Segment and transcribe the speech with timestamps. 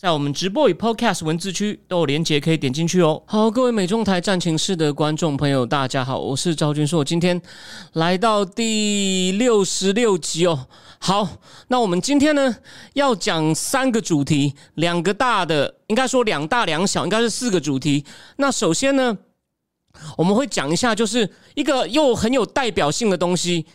[0.00, 3.20] 在我们直播与 Podcast 文字区都有连结，可以点进去哦。
[3.26, 7.42] 好，各位美中台战情室的观众朋友，大家好，我是赵军硕，今天
[7.94, 10.68] 来到第六十六集哦。
[11.00, 11.28] 好，
[11.66, 12.54] 那我们今天呢
[12.94, 18.04] 要讲三个主题，两个大的，应该说两大两小，应该是四个主题。
[18.36, 19.18] 那首先呢，
[20.16, 23.66] 我们会讲一下，就是一个又很有代表性的东西，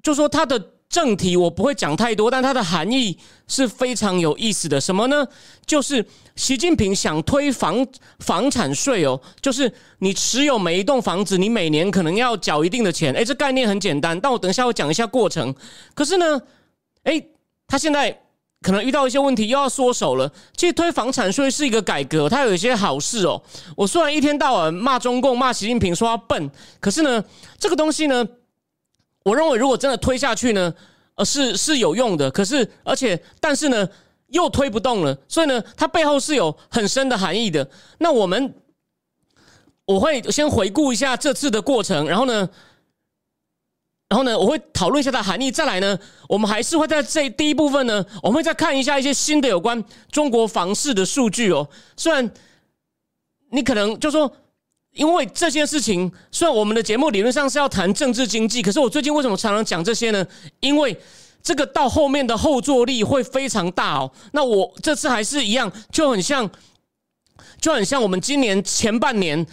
[0.00, 0.73] 就说它的。
[0.94, 4.80] 正题我不会讲太多，但它的含义是非常有意思的。
[4.80, 5.26] 什么呢？
[5.66, 7.84] 就是习近平想推房
[8.20, 13.12] 房产税哦，就是你持有每一栋房子，你每年可能要缴一定的钱。
[13.12, 15.52] 诶，这概念很简单，但我等一下会讲一下过程。
[15.96, 16.40] 可是呢，
[17.02, 17.28] 诶，
[17.66, 18.16] 他现在
[18.62, 20.30] 可能遇到一些问题，又要缩手了。
[20.56, 23.42] 其实推房产税是一个改革，它有一些好事哦。
[23.76, 26.48] 我虽然一天到晚骂中共、骂习近平说他笨，
[26.78, 27.24] 可是呢，
[27.58, 28.24] 这个东西呢。
[29.24, 30.72] 我认为，如果真的推下去呢，
[31.14, 32.30] 呃，是是有用的。
[32.30, 33.88] 可是，而且，但是呢，
[34.26, 35.16] 又推不动了。
[35.26, 37.66] 所以呢，它背后是有很深的含义的。
[37.98, 38.54] 那我们
[39.86, 42.48] 我会先回顾一下这次的过程，然后呢，
[44.10, 45.50] 然后呢，我会讨论一下它含义。
[45.50, 51.66] 再来呢，我们还是会在这第一部分呢，我们会再看一下一些新的有关中国房市的数据哦。
[51.96, 52.30] 虽然
[53.50, 54.30] 你可能就说。
[54.94, 60.24] 因为这件事情，虽然我们的节目理论上是要谈政治经济，可是我最近为什么常常讲这些呢？
[60.60, 60.96] 因为
[61.42, 64.10] 这个到后面的后坐力会非常大哦。
[64.32, 66.48] 那我这次还是一样，就很像，
[67.60, 69.46] 就很像我们今年前半年。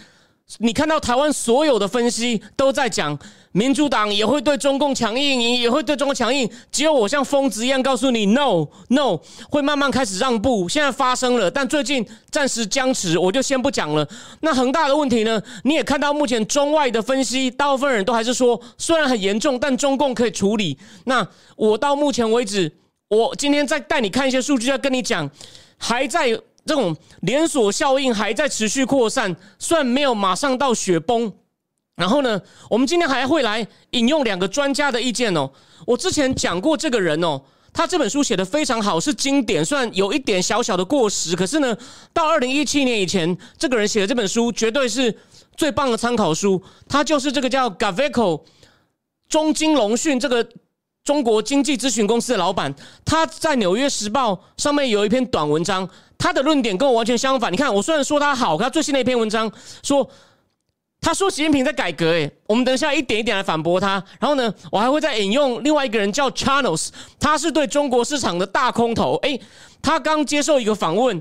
[0.58, 3.18] 你看到台湾所有的分析都在讲，
[3.52, 6.50] 民主党也会对中共强硬，也会对中国强硬。
[6.70, 9.18] 只有我像疯子一样告诉你，no no，
[9.50, 10.68] 会慢慢开始让步。
[10.68, 14.08] 现在发生了，但最近暂时僵持，我就先不讲了。
[14.40, 15.40] 那恒大的问题呢？
[15.64, 20.78] 你也看到目前中外的分析，大部分人都还是说，虽然很严重，但中共可以处理。
[21.04, 22.72] 那我到目前为止，
[23.08, 25.30] 我今天再带你看一些数据，要跟你讲，
[25.76, 26.40] 还在。
[26.64, 31.32] 这种连锁效应还在持续扩散，虽然没有马上到雪崩。
[31.96, 35.50] 然后呢，我们今天还会来引用两个专家的意见哦。
[35.86, 37.40] 我之前讲过这个人哦，
[37.72, 41.76] 他这本书写的非常好，是经典，虽然有一点小小的过时，可是呢，
[42.12, 45.16] 到二零一七年以前，这个人写的这本书绝对是
[45.56, 46.62] 最棒的参考书。
[46.88, 48.42] 他就是这个叫 Gaveco
[49.28, 50.46] 中金龙讯这个。
[51.04, 52.72] 中国经济咨询公司的老板，
[53.04, 57.52] 他在《纽约时报》上面有一篇短文章，他的论点跟我完全相反。
[57.52, 59.50] 你看，我虽然说他好，他最新的一篇文章
[59.82, 60.08] 说，
[61.02, 62.12] 他说习近平在改革。
[62.12, 64.02] 诶，我们等一下一点一点来反驳他。
[64.20, 69.16] 然后呢，我还会再引用另外一个人叫 Charles，他是对中国市场的大空头。
[69.16, 69.38] 诶，
[69.82, 71.20] 他刚接受一个访问，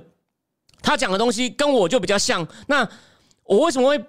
[0.81, 2.47] 他讲的东西跟我就比较像。
[2.67, 2.87] 那
[3.43, 4.01] 我为什么会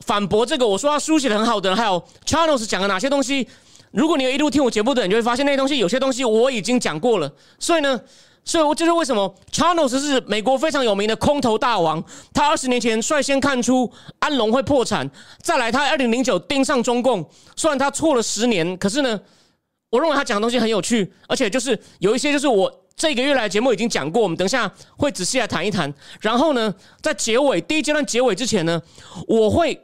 [0.00, 0.66] 反驳这个？
[0.66, 3.46] 我说他书写的很好的，还有 Charles 讲了哪些东西？
[3.90, 7.30] 如果你一路听我节目的人，你就会发现那些东西有些东西我已经讲过了。
[7.58, 8.00] 所以呢，
[8.48, 12.02] 所以我就是为什么 Charles 是美国非常有名的空头大王。
[12.32, 15.08] 他二十年前率先看出安龙会破产，
[15.42, 17.28] 再来他二零零九盯上中共。
[17.56, 19.20] 虽然他错了十年，可是呢，
[19.90, 25.92] 我认为他讲的东西很有趣，而且就是有一些就是我这个月来节目已经讲过，我们等下会仔细来谈一谈。
[26.22, 28.80] 然后呢，在结尾第一阶段结尾之前呢，
[29.26, 29.78] 我会。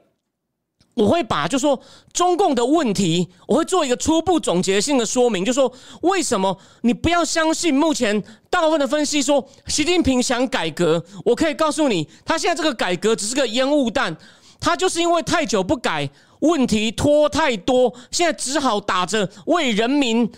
[0.95, 1.79] 我会把就说
[2.13, 5.71] 中共的问题，我会做一个初步总结性的说明，就说
[6.03, 14.17] 为什么你不要相信目前大部分的分析说习近平想改革，我可以告诉你，他现在这个改革只是个烟雾弹，
[14.61, 20.31] 他就是因为太久不改，问题拖太多，现在只好打着为人民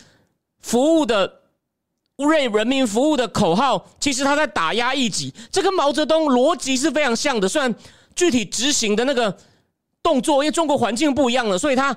[0.61, 1.41] 服务的
[2.17, 7.75] 为人民服务的口号，其实他在打压异己，这跟毛泽东逻辑是非常像的，虽然
[8.15, 9.37] 具体执行的那个。
[10.07, 11.97] 动作，因为中国环境不一样了，所以他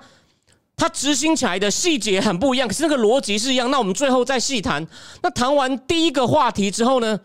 [0.76, 3.70] 他执行起来的细节很不一样，可是那个逻辑是一样。
[3.70, 4.88] 那我们最后再细谈。
[5.22, 7.20] 那谈完第一个话题之后呢，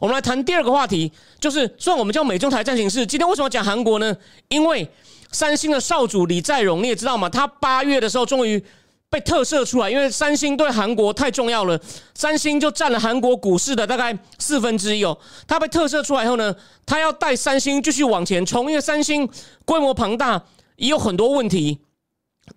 [0.00, 1.10] 我们来谈第二个话题，
[1.40, 4.16] 就是虽然我们叫美中台战形势，今天为什么讲韩国呢？
[4.46, 4.88] 因为
[5.32, 7.28] 三星的少主李在镕，你也知道吗？
[7.28, 8.64] 他八月的时候终于。
[9.10, 11.78] 被特赦出来，因为三星对韩国太重要了，
[12.14, 15.18] 三星就占了韩国股市的大概四分之一哦。
[15.48, 16.54] 他被特赦出来以后呢，
[16.86, 19.28] 他要带三星继续往前冲，因为三星
[19.64, 20.40] 规模庞大，
[20.76, 21.80] 也有很多问题。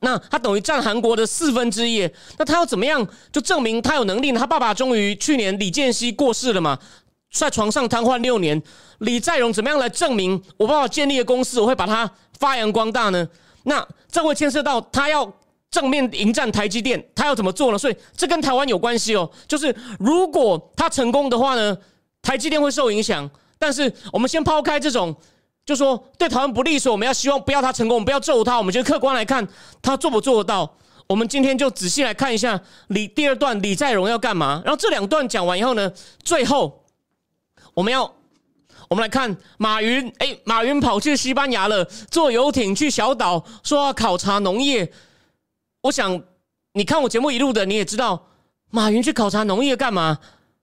[0.01, 2.07] 那他等于占韩国的四分之一，
[2.37, 4.31] 那他要怎么样就证明他有能力？
[4.31, 4.39] 呢？
[4.39, 6.77] 他爸爸终于去年李健熙过世了嘛，
[7.31, 8.61] 在床上瘫痪六年，
[8.99, 13.27] 李在镕怎么样来证明我爸爸建立的公司，我会把它发扬光大呢？
[13.63, 15.31] 那这会牵涉到他要
[15.73, 17.77] 正面迎战台积电，他要怎么做呢？
[17.79, 19.27] 所以这跟台湾有关系哦。
[19.47, 21.75] 就是如果他成功的话呢，
[22.21, 23.27] 台积电会受影响。
[23.57, 25.15] 但是我们先抛开这种，
[25.65, 28.57] 就说对台湾不利，所以我们要希望不要他成功，我们不要咒他。
[28.59, 29.47] 我们就客观来看，
[29.81, 30.77] 他做不做得到？
[31.07, 34.61] 我们今天就仔细来看一下李第二段李在镕要干嘛。
[34.63, 35.91] 然后这两段讲完以后呢，
[36.23, 36.83] 最后
[37.73, 38.03] 我们要
[38.89, 40.13] 我们来看马云。
[40.19, 44.91] 哎，马云跑去西班牙了，坐游艇去小岛，说要考察农业。
[45.83, 46.21] 我想
[46.73, 48.27] 你看我节目一路的，你也知道
[48.71, 50.17] 马云去考察农业干嘛？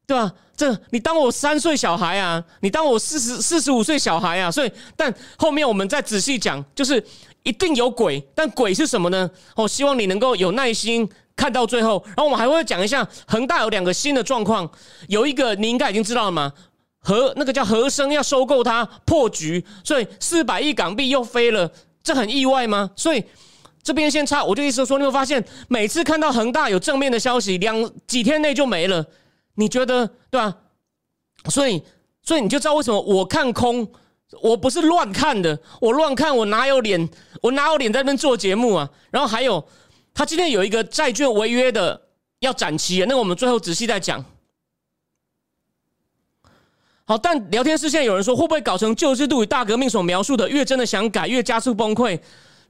[0.06, 0.32] 对吧？
[0.56, 2.42] 这你当我三岁小孩啊？
[2.60, 4.50] 你当我四十四十五岁小孩啊？
[4.50, 7.02] 所以，但后面我们再仔细讲，就是
[7.42, 9.30] 一定有鬼，但鬼是什么呢？
[9.54, 12.02] 我希望你能够有耐心看到最后。
[12.08, 14.68] 然后我们还会讲一下恒大有两个新的状况，
[15.08, 16.52] 有一个你应该已经知道了吗？
[16.98, 21.70] 和那个叫和生要收购它破局，所以四百亿港币又飞了，
[22.02, 22.90] 这很意外吗？
[22.96, 23.24] 所以
[23.82, 29.04] 这边先插，我就意思说，你会发现每次看到恒大有正面的消息，两几天内就没了。
[29.54, 30.56] 你觉得对吧？
[31.48, 31.82] 所以，
[32.22, 33.90] 所以你就知道为什么我看空，
[34.42, 37.08] 我不是乱看的，我乱看我哪有脸，
[37.42, 38.88] 我哪有脸在那边做节目啊？
[39.10, 39.66] 然后还有，
[40.14, 42.00] 他今天有一个债券违约的
[42.40, 44.24] 要展期，那我们最后仔细再讲。
[47.04, 52.18] 好，但聊天室现在有人说，会不会搞成旧制度与大革命所描述的，越真的想改，越加速崩溃，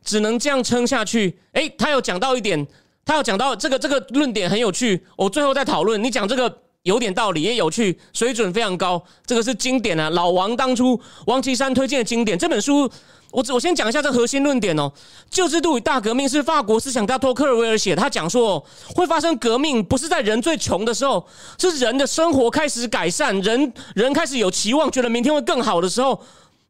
[0.05, 1.38] 只能这样撑下去？
[1.52, 2.67] 诶，他有讲到一点，
[3.05, 6.02] 他有讲到这个这个论点很有趣，我最后再讨论。
[6.02, 6.58] 你讲这个。
[6.85, 9.05] 有点道理，也有趣，水准非常高。
[9.26, 12.38] 这个是经典啊，老王当初王岐山推荐的经典。
[12.38, 12.91] 这本书，
[13.32, 14.91] 我我先讲一下这核心论点哦。
[15.29, 18.64] 旧制度与大革命是法国思想家托克尔维尔写，他讲说
[18.94, 26.19] 会发生革命，不是在人最穷的时候，是人的生活开始改善，人人开始有期望，觉得明天会更好的时候。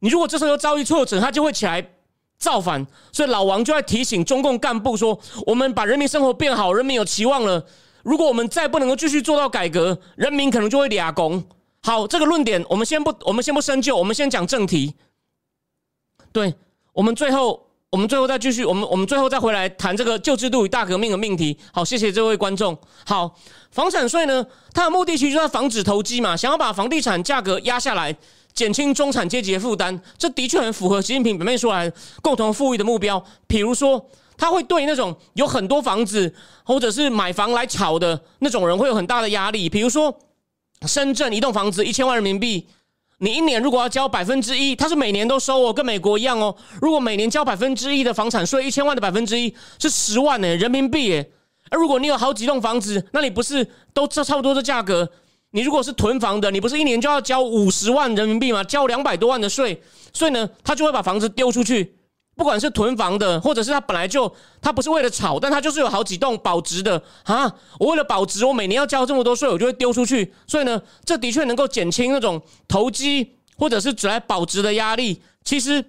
[0.01, 1.81] 你如果这时候又遭遇挫折，他就会起来
[2.41, 2.85] 造反。
[3.13, 5.17] 所以老王就在提醒中共干部说：
[5.47, 7.65] 我们把人民生活变好，人民有期望了。
[8.03, 11.45] 如果我们再不能够继续做到改革，人民可能就会俩拱。
[11.83, 14.95] 好，这个论点我们先不，我们先不深究，我们先讲正题。
[16.33, 16.55] 对，
[16.93, 21.59] 我们最后，我们最后再继续，我们我们最后再回来谈这个旧制度与大革命的命题。
[21.73, 22.77] 好，谢谢这位观众。
[23.05, 23.35] 好，
[23.71, 28.17] 房产税呢，它的目的其实就是防止投机嘛，想要把房地产价格压下来，
[28.61, 30.01] 减轻中产阶级的负担。
[30.19, 31.91] 这的确很符合习近平表面说来
[32.21, 33.25] 共同富裕的目标。
[33.47, 34.05] 比如说。
[34.43, 36.35] 他会对那种有很多房子
[36.65, 39.69] 或者是买房来炒的那种人会有很大的压力。
[39.69, 40.19] 比如说，
[40.87, 42.67] 深圳一栋房子一千万人民币，
[43.19, 46.57] 你一年如果要交百分之一，他是每年都收哦，跟美国一样哦。
[46.81, 51.31] 如果每年交百分之一的房产税，一千万的百分之一是十万呢人民币耶。
[51.71, 55.07] 而如果你有好几栋房子，那你不是都差差不多的价格？
[55.53, 58.63] 你如果是囤房的，你不是一年就要交五十万人民币吗？
[58.65, 59.83] 交两百多万的税，
[60.13, 61.97] 所以呢，他就会把房子丢出去。
[62.37, 64.33] 不管是囤房的，或者是他本来就
[64.63, 67.55] 他不是为了炒，但他就是有好几栋保值的啊！
[67.79, 70.33] 我为了保值，我每年要交这么多税，我就会丢出去。
[70.47, 75.21] 所以呢，这的确能够减轻那种投机或者是只来保值的压力。
[75.45, 75.85] 其实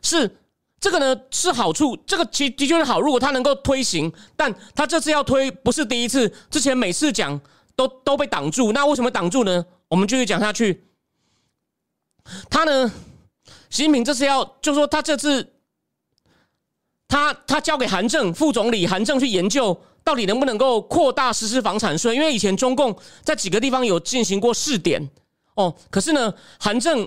[0.00, 0.38] 是
[0.80, 3.00] 这个呢是好处，这个其的确是好。
[3.00, 7.40] 如果他能够推行，但他这次要推不是第一次，之前每次讲
[7.86, 8.72] 都都被挡住。
[8.72, 9.64] 那为什么挡住呢？
[9.88, 10.84] 我们继续讲下去。
[12.48, 12.92] 他呢，
[13.70, 15.48] 习近平这次要就说他这次。
[17.08, 22.14] 他他交给韩正副总理韩正去研究，到底能不能够扩大实施房产税？
[22.14, 25.10] 因为以前中共在几个地方有进行过试点
[25.54, 25.76] 哦。
[25.90, 27.06] 可是呢，韩正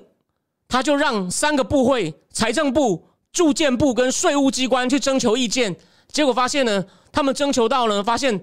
[0.68, 3.04] 他就让三个部会财政部、
[3.34, 5.76] 住建部跟税务机关去征求意见，
[6.10, 8.40] 结果发现呢，他们征求到了，发现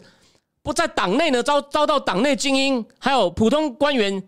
[0.62, 4.22] 不在党内呢遭遭到党内精英还有普通官员。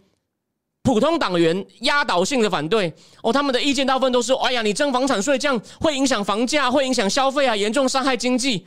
[0.82, 8.66] 普通党员压倒性的反对哦，他们的意见大部分都是：哎呀，你征房产税这样会影响房价，会影响消费啊，严重伤害经济。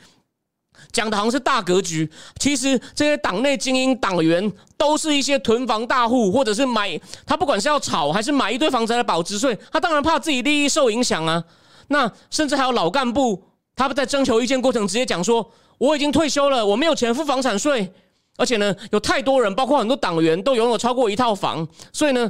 [0.92, 2.10] 讲的好像是大格局，
[2.40, 11.44] 其实这些党内精英党员都是一些囤房大户，或者是买他不管是要炒还是买一堆房子来保值税，他当然怕自己利益受影响啊。
[11.90, 13.44] 那甚至还有老干部，
[13.76, 17.92] 他们在征求意见过程直接讲说：我已经退休了，我没有钱付房产税。
[18.38, 22.30] 而且呢，有太多人，包括很多党员，都拥有超过一套房，所以呢，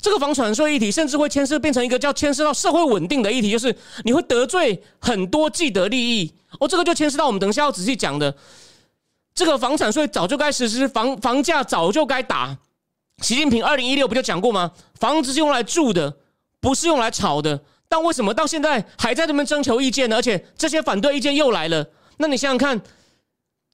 [0.00, 6.32] 这个房产税议题甚至会牵涉变成一个叫牵涉到社会稳定的议题，就是你会得罪很多既得利益。
[6.60, 8.32] 哦，这个就牵涉到我们等一下要仔细讲的，
[9.34, 12.56] 这个房产税早就该实施，房房价早就该打。
[13.20, 14.70] 习近平二零一六不就讲过吗？
[15.00, 16.14] 房子是用来住的，
[16.60, 17.60] 不是用来炒的。
[17.88, 20.14] 但为什么到现在还在这边征求意见呢？
[20.14, 21.84] 而且这些反对意见又来了，
[22.20, 22.78] 那你想想看，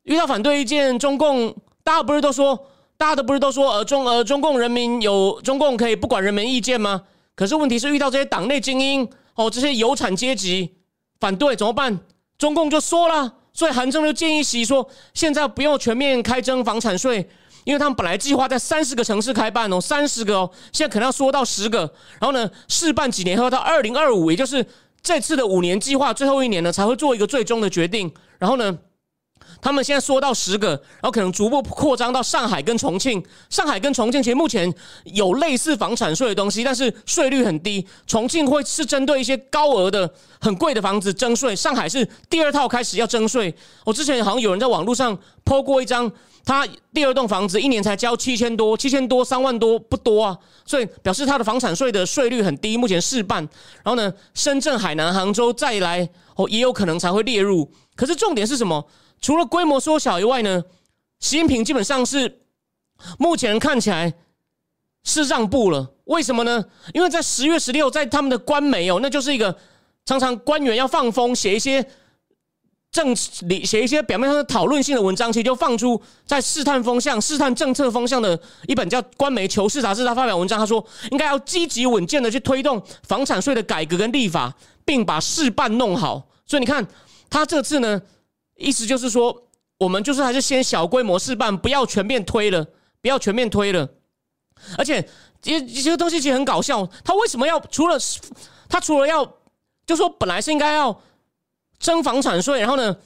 [0.04, 1.54] 遇到反对意见，中共。
[1.82, 7.02] 大家不是都说，大家都不是都说，呃，中呃，中共人民有中共可以不管人民意见吗？
[7.36, 10.74] 可是问题是遇到这些党内精英哦，这些有产阶级，
[11.20, 12.00] 反对怎么办？
[12.38, 17.28] 中共就说了，所以韩正就建议习说，现在不用全面开征房产税，
[17.62, 21.80] 因为他们本来计划在三十个城市开办哦，三十个哦，现在可能要缩到十个，
[22.20, 24.66] 然后呢，试办几年后到二零二五，也就是
[25.06, 28.76] 这次的五年计划最后一年呢，才会做一个最终的决定，然后呢。
[29.62, 33.24] 他们现在缩到十个，然后可能逐步扩张到上海跟重庆。
[33.48, 34.72] 上海跟重庆其实目前
[35.04, 37.86] 有类似房产税的东西，但是税率很低。
[38.06, 41.56] 重庆会是针对一些高额的、很贵的房子征税。
[41.56, 43.54] 上海是第二套开始要征税。
[43.84, 46.10] 我之前好像有人在网络上抛过一张，
[46.46, 52.76] 他第二栋房子一年才交七千多，七千多三万多不多啊，所以表示他的房产税的税率很低。
[52.76, 53.42] 目前试办，
[53.82, 57.68] 然后呢，深圳、海南、杭州再来哦，也有可能才会列入。
[57.96, 58.86] 可是重点是什么？
[59.20, 60.62] 除了规模缩小以外呢，
[61.18, 62.42] 习近平基本上是
[63.18, 64.14] 目前看起来
[65.02, 65.94] 是让步了。
[66.04, 66.64] 为什么呢？
[66.94, 69.58] 因为在十月十六，在他们的官媒哦，那就是一个
[70.04, 71.84] 常常官员要放风写一些
[72.96, 73.14] 政
[73.48, 86.26] 理写一些表面上的讨论性的文章，其实就放出在试探风向、试探政策风向的一本叫《官媒求是》杂志，他发表文章，他说应该要积极稳健的去推动房产税的改革跟立法，并把事办弄好。
[86.46, 86.86] 所以你看，
[87.28, 88.00] 他这次呢。
[88.58, 89.42] 意思就是说，
[89.76, 92.66] 我们就是还是先小规模试办，不要全面推了，
[93.02, 93.86] 不要全面推了。
[94.78, 95.06] 而且，
[95.42, 96.88] 这这些东西其实很搞笑。
[97.04, 97.98] 他为什么要除了
[98.66, 99.30] 他除了要，
[99.86, 100.98] 就说本来是应该要
[101.78, 102.96] 征房产税，然后呢，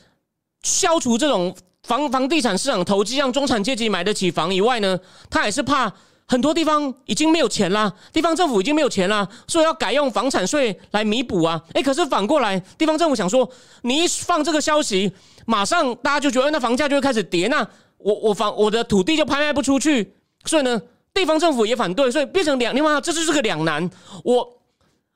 [0.63, 4.99] 消除这种房房地产市场投机，让中产阶级买得起房以外呢，
[5.29, 5.93] 他也是怕。
[6.27, 11.61] 很多地方已经没有钱啦，地方政府已经没有钱啦，所以要改用房产税来弥补啊！
[11.73, 13.51] 哎，可是反过来，地方政府想说，
[13.83, 15.13] 你一放这个消息，
[15.45, 17.67] 马上大家就觉得那房价就会开始跌，那
[17.99, 20.81] 我我房我的土地就拍卖不出去，所以呢，
[21.13, 23.91] 地方政府也反对，所以变成两，另外这就是个两难。
[24.23, 24.49] 我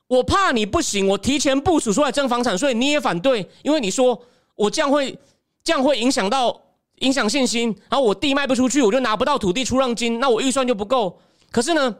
[0.08, 4.20] 我怕你不行，我提前部署出来征房产税，你也反对，因为你说
[4.54, 5.18] 我这样会
[5.62, 6.61] 这样会影响到。
[7.00, 11.18] 影响信心，然后我地卖不出去，我就拿不到土地出让金，那我预算就不够。
[11.50, 11.92] 可是呢，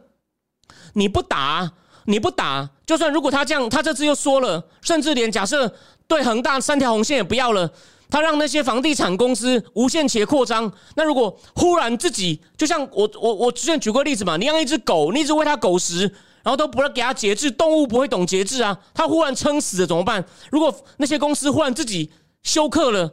[0.93, 1.69] 你不打，
[2.05, 5.69] 你不打，就算如果他这样，他这次又说了，甚至连假设
[6.07, 7.69] 对恒大三条红线也不要了，
[8.09, 10.71] 他让那些房地产公司无限期扩张。
[10.95, 16.09] 那如果忽然自己，就像我我我之前举过例子嘛，你养一只狗，你一直喂它狗食，
[16.45, 20.23] 然后都不给他节制，动物不会懂节制啊，它忽然撑死了怎么办？
[20.51, 22.11] 如果那些公司忽然自己
[22.43, 23.11] 休克了？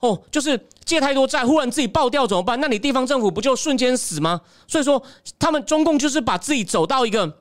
[0.00, 2.58] 哦，就是借太多债，忽然自己爆掉怎么办？
[2.60, 4.40] 那你地方政府不就瞬间死吗？
[4.66, 5.00] 所以说，
[5.38, 7.38] 他们中共就是把自己走到一个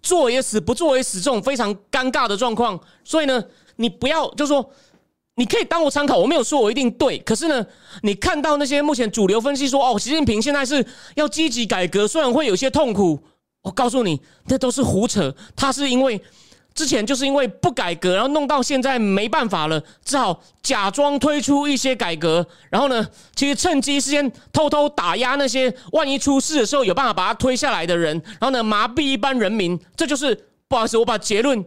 [0.00, 2.78] 做也死，不做也死这种非常尴尬的状况。
[3.02, 4.70] 所以呢，你不要就说，
[5.34, 7.18] 你可以当我参考，我没有说我一定对。
[7.18, 7.66] 可是呢，
[8.02, 13.18] 你看到那些目前主流分析说，哦，习近平现在是要积极改革，虽然会有些痛苦，
[13.62, 15.34] 我告诉你，这都是胡扯。
[15.54, 16.20] 他是因为。
[16.74, 29.76] 之前就是因为不改革，然后弄到现在没办法了，只好假装推出一些改革，然后呢，其实趁机先偷偷打压那些万一出事的时候有办法把它推下来的人，然后呢，麻痹一般人民。
[29.96, 31.64] 这就是不好意思，我把结论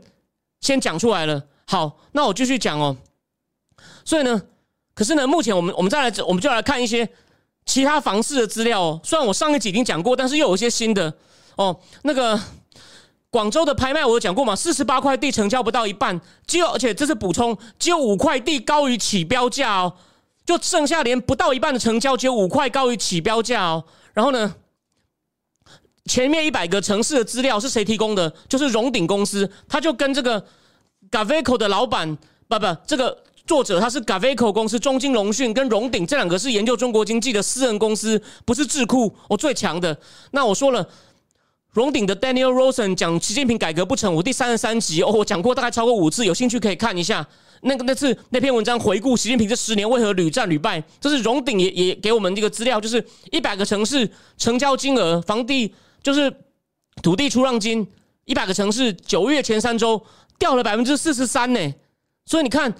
[0.62, 1.44] 先讲出来了。
[1.68, 2.96] 好，那我继续讲哦。
[4.06, 4.42] 所以呢，
[4.94, 7.10] 可是呢，目前我们我们再来，我们就来看一些
[7.66, 9.02] 其他房市的资料哦。
[9.04, 11.14] 虽然我上一集已经讲过，但是又有一些新的
[11.56, 12.40] 哦，那个。
[13.34, 14.54] 广州的拍卖我有讲过嘛？
[14.54, 19.94] 四十八块地成交不到一半，只有而且这是补充，只有五块地高于起标价哦，
[20.46, 23.86] 就剩下连不到一半的成交，只有五块高于起标价哦。
[24.12, 24.54] 然后呢，
[26.08, 28.30] 前面一百个城市的资料是谁提供的？
[28.50, 30.46] 就是荣鼎公司，他就跟这个
[31.10, 32.18] Gaveco 的老板，
[32.50, 33.18] 不不，这个
[33.48, 39.98] 作者他是 Gaveco 公司，中金龙讯跟荣鼎这两个是研究中国经济的私人公司，不是智库，我最强的。
[40.32, 40.86] 那我说了。
[41.72, 47.26] 荣鼎的 Daniel Rosen 讲习近平改革不成，我第三十三集哦，我讲过大概超过五次，有兴趣可以看一下。
[47.62, 55.74] 那个那次那篇文章回顾习近平这十年为何屡战屡败，这是荣鼎也也给我们这个资料，就是一百个城市成交金额、房地
[56.04, 56.34] 就是
[57.02, 57.88] 土地出让金，
[58.26, 60.04] 一百个城市九月前三周
[60.38, 61.74] 掉了百分之四十三呢。
[62.26, 62.74] 所以你看，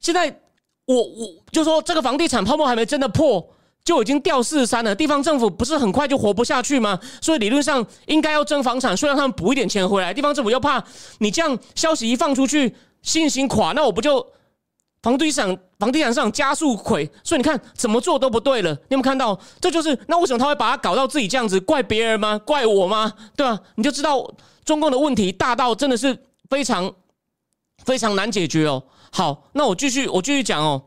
[0.00, 0.40] 现在
[0.86, 3.46] 我我就说这个房地产泡沫还没真的破。
[3.82, 7.00] 就已经掉四十三了，地方政府不是很快就活不下去吗？
[7.20, 10.12] 所以理论上应该要征房产，税，让他们补一点钱回来。
[10.12, 10.82] 地方政府又怕
[11.18, 14.24] 你这样消息一放出去，信心垮，那我不就
[15.02, 17.08] 房地产房地产市场加速溃？
[17.24, 18.70] 所以你看怎么做都不对了。
[18.70, 19.36] 你有没有看到？
[19.60, 21.58] 这就是那为什么他会把它搞到自己这样子？
[21.58, 22.38] 怪别人吗？
[22.38, 23.12] 怪我吗？
[23.34, 23.58] 对吧？
[23.76, 24.30] 你就知道
[24.64, 26.16] 中共的问题大到真的是
[26.50, 26.92] 非常
[27.84, 28.82] 非常难解决哦。
[29.10, 30.84] 好，那我继续我继续讲哦。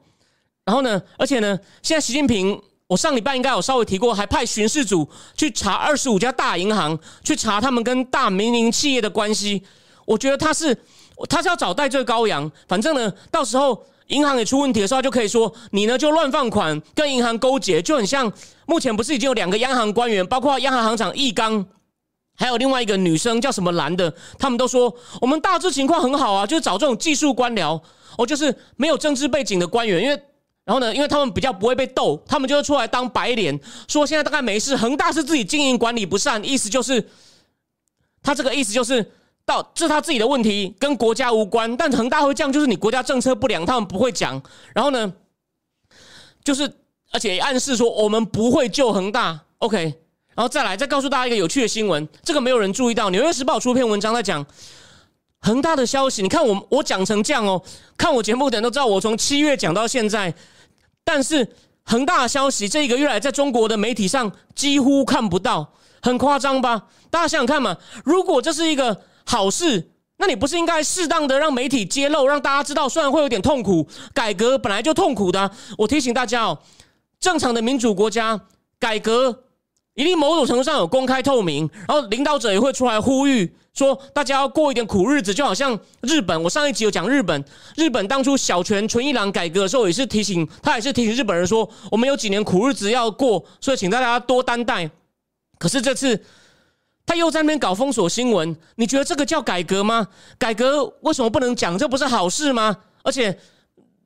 [0.63, 2.61] 然后呢，而且呢，现在习近平。
[2.93, 9.63] 我上礼拜应该有稍微提过，还派巡视组去查二十五家大银行，去查他们跟大民营企业的关系。
[10.05, 10.77] 我觉得他是
[11.27, 18.31] 他是要找代罪羔羊，反正呢，到时候银行也出问题的时候，就可以说你呢就乱放款，跟银行勾结，就很像
[18.67, 21.65] 目前不是已经有两个央行官员，包括央行行长易纲，
[22.35, 27.81] 还有另外一个女生叫什么蓝的，他们都说我们大致情况很好啊，就是找这种技术官僚，
[28.19, 30.23] 哦，就是没有政治背景的官员，因为
[30.65, 37.09] 然后呢，因为他们比较不会被斗，他们就会出来当白脸，说现在大概没事，恒大是自己经营管理不善，意思就是
[38.21, 39.11] 他这个意思就是。
[39.45, 41.75] 到这是他自己的问题，跟国家无关。
[41.75, 44.41] 但恒大会这样，就是你国家政策不良，他们不会讲。
[44.73, 45.13] 然后呢，
[46.45, 46.73] 就是
[47.11, 49.37] 而且暗示说我们不会救恒大。
[49.57, 49.83] OK，
[50.33, 53.09] 然后再来再告诉大家一个有趣的新闻，这个没有人注意到。
[53.09, 54.45] 纽约时报出篇文章在讲
[55.43, 56.23] 恒大的消息。
[56.23, 57.61] 你看我我讲成这样哦，
[57.95, 60.33] 看我节目的人都知道我从七月讲到现在。
[61.03, 61.47] 但是
[61.83, 66.87] 恒大的消息这一个月来在中国的媒体上几乎看不到，很夸张吧？
[67.11, 69.03] 大家想想看嘛，如果这是一个。
[69.25, 72.89] 好事，那你不是应该适当的让媒体揭露，让大家知道？
[72.89, 75.49] 虽然会有点痛苦，改革本来就痛苦的。
[75.77, 76.59] 我提醒大家哦，
[77.21, 78.37] 正常的民主国家
[78.77, 79.45] 改革
[79.95, 85.33] 一定某种程度上有公开透明，然后领导者也会出来呼吁说，大家要过一点苦日子。
[85.33, 87.43] 就好像日本，我上一集有讲日本，
[87.75, 94.89] 日本当初小泉纯一郎改革的时候，也是提醒他，也是提醒日本人说，我们有几年苦日子要过，所以请大家多担待。
[95.57, 96.23] 可是这次。
[97.05, 100.07] 他又在那边搞封锁新闻，你觉得这个叫改革吗？
[100.37, 101.77] 改革为什么不能讲？
[101.77, 102.77] 这不是好事吗？
[103.03, 103.37] 而且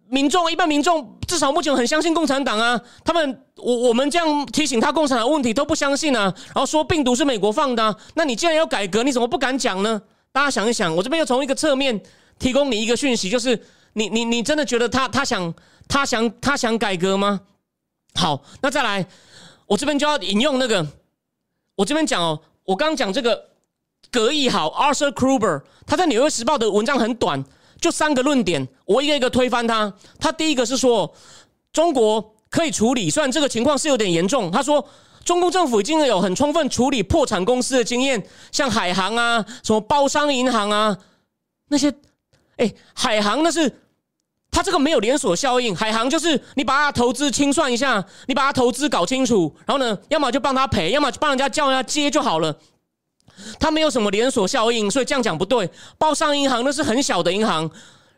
[0.10, 10.02] 民众一般民众至少目前很相信共产党啊，他们我我们这样提醒他共产党问题都不相信啊，然后说病毒是美国放的，那你既然要改革，你怎么不敢讲呢？
[10.32, 12.00] 大家想一想，我这边又从一个侧面
[12.40, 13.62] 提供你一个讯息，就是
[13.94, 15.54] 你你你真的觉得他他想
[15.88, 17.42] 他想他想改革吗？
[18.16, 19.06] 好，那再来，
[19.66, 20.86] 我这边就要引用那个，
[21.76, 22.40] 我这边讲哦。
[22.66, 23.46] 我刚讲这个
[24.12, 27.42] 格义好，Arthur Kruber，他在《纽约时报》的文章很短，
[27.80, 29.94] 就三个论点，我一个一个推翻他。
[30.20, 31.14] 他第一个是说，
[31.72, 34.52] 中国可以处理，虽然这个情况是有点严重。
[34.52, 34.88] 他说，
[35.24, 40.98] 中共政府已经有很充分处理破产公司的经验，像海航啊，什么包商银行啊，
[41.70, 41.94] 那些，
[42.58, 43.82] 哎，海航那是。
[44.50, 52.58] 他这个没有连锁效应，海航就是你把他投资清算一下，你把他投资搞清楚，然后呢，要么就帮他赔，要么就帮人家叫人家接就好了。
[53.60, 55.70] 他没有什么连锁效应，所以这样讲不对。
[55.98, 57.62] 包商银行那是很小的银行，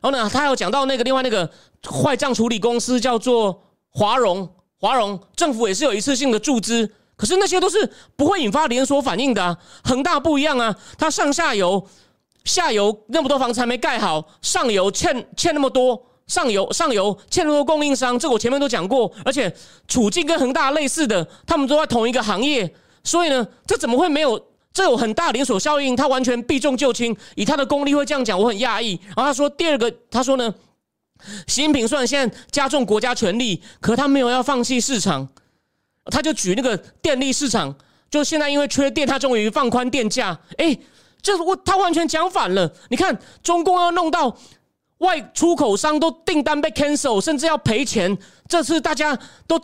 [0.01, 1.49] 然后呢，他有讲到那个另外那个
[1.86, 4.47] 坏账处理公司叫做华融，
[4.79, 9.58] 华融政府也是有一次性的注资，可是那些都是不会引发连锁反应的。
[9.84, 11.86] 恒大不一样啊，它上下游
[12.43, 16.05] 下游那么多房子还没盖好，上游欠欠那么多。
[16.27, 19.51] 上游上游欠那么多供应商，这我前面都讲过，而且
[19.88, 22.71] 处境跟恒大类似的，他们都在同一个行业，
[23.03, 24.39] 所以呢，这怎么会没有？
[24.73, 28.99] 这有很大连锁效应，他完全避重就轻，以他的功力会这样讲，我很讶异。
[29.08, 30.53] 然后他说第二个，他说呢，
[31.47, 35.27] 习近平虽然现在加重国家权力，可他没有要放弃市场，
[36.05, 37.75] 他就举那个电力市场，
[38.10, 40.39] 就现在因为缺电，他终于放宽电价。
[40.58, 40.77] 哎，
[41.21, 42.71] 这我他完全讲反了。
[42.89, 44.38] 你看，中共要弄到。
[44.99, 48.17] 外出口商都订单被 cancel，甚至要赔钱。
[48.49, 49.58] 这次大家都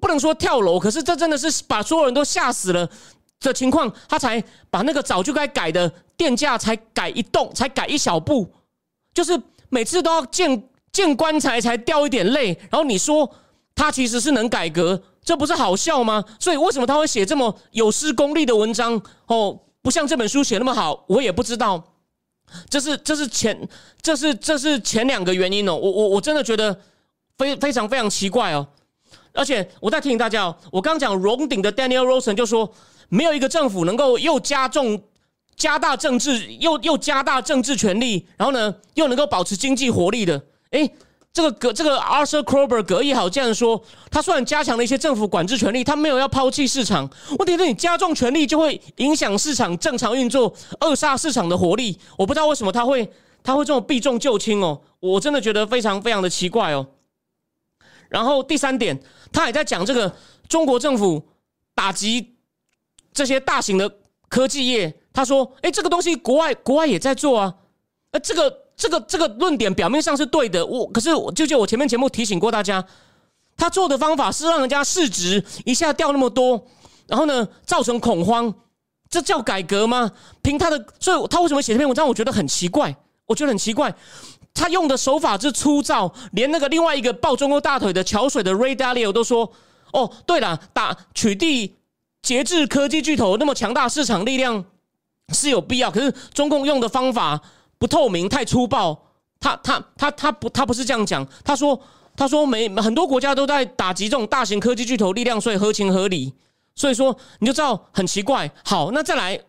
[0.00, 2.88] 不能说跳楼，可是这真的是把所有人都吓死了
[3.40, 3.92] 的情况。
[4.08, 8.50] 他才把那个早就该改的电价才改一动，才改一小步，
[9.12, 12.56] 就是每次都要见见棺材才掉一点泪。
[12.70, 13.30] 然后你说
[13.74, 16.24] 他其实是能改革，这不是好笑吗？
[16.38, 19.00] 所以为什么他会写这么有失功力的文章？
[19.26, 21.82] 哦，不像这本书写那么好，我也不知道。
[22.68, 23.68] 这是这是前
[24.02, 26.80] 这是这是前两个原因哦，我我我真的觉得
[27.38, 28.66] 非非常非常奇怪哦，
[29.32, 32.68] 而且我再提醒大家哦，我刚讲荣鼎的 Daniel Rosen 就说，
[33.10, 35.02] 没有一个政府能够又加重
[35.54, 40.90] 加大政治又又加大政治权力，然后呢又能够保持经济活力的，诶。
[41.32, 47.08] 这个格这个 Arthur Krober 格也好这样说，他虽然加强了一些政府管制权力，他没有要抛弃市场。
[47.38, 51.96] 问题是你加重权力就会影响市场正常运作，扼杀市场的活力。
[52.18, 53.08] 我不知道为什么他会
[53.44, 56.84] 他会这么避重就轻哦，我真的觉得非常非常的奇怪哦。
[58.08, 59.00] 然后第三点，
[59.32, 60.12] 他也在讲这个
[60.48, 61.28] 中国政府
[61.76, 62.34] 打击
[63.12, 63.90] 这些大型的
[64.28, 64.94] 科技业。
[65.12, 67.54] 他说：“哎，这个东西国外国外也在做啊，
[68.12, 72.82] 呃，这个。”这个这个论点表面上是对的，我可是就就我前面节目提醒过大家，
[73.54, 76.66] 他做的方法是让人家市值一下掉那么多，
[77.06, 78.54] 然后呢造成恐慌，
[79.10, 80.10] 这叫改革吗？
[80.40, 82.08] 凭他的，所以他为什么写这篇文章？
[82.08, 82.96] 我觉得很奇怪，
[83.26, 83.94] 我觉得很奇怪，
[84.54, 89.52] 他用的手法之粗糙，连那个另外一个抱中国大腿的桥水的 Ray Dalio 都说，
[89.92, 91.70] 哦，对了，打取缔
[92.22, 94.64] 节制科技巨头那么强大市场力量
[95.34, 97.40] 是有必要，可是中共用的方法。
[97.78, 99.06] 不透明、太粗暴。
[99.40, 101.80] 他他他他不他不是这样讲，他说
[102.14, 106.34] 他说每很多国家都在打击这种大型科技巨头力量，所以合情合理。
[106.74, 108.50] 所以说你就知道很奇怪。
[108.62, 109.40] 好，那再来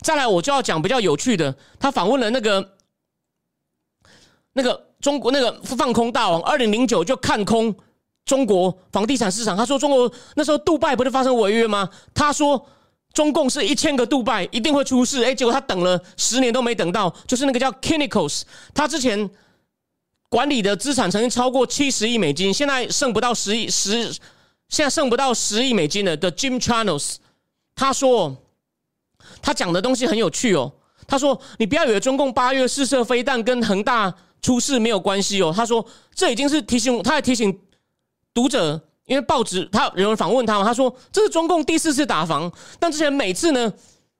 [0.00, 1.54] 再来，我就要讲比较有趣的。
[1.78, 2.76] 他访问了那个
[4.54, 7.76] 那个中国那个放空大王，二零零九就看空
[8.28, 9.56] 中国房地产市场。
[9.56, 11.90] 他说中国那时候杜拜不是发生违约吗？
[12.14, 12.64] 他说。
[13.14, 18.42] 中共是一千个杜拜一定会出事，哎，结果他等了十年都没等到，就是那个叫 Kinikos，
[18.74, 19.28] 他之前
[20.28, 24.12] 管理的资产曾经超过七十亿美金，现在剩不到十亿十，
[24.68, 27.16] 现在剩不到十亿美金了的 Jim Chanos，
[27.74, 28.36] 他说
[29.40, 30.70] 他讲的东西很有趣哦，
[31.08, 37.58] 他说你不要以为中共八月试射飞弹跟恒大出事没有关系哦，他说这已经是提醒，他还提醒
[38.38, 38.80] 读者。
[39.08, 43.72] 因为报纸他有人访问他嘛，他说这是中共第四次打防，但之前每次呢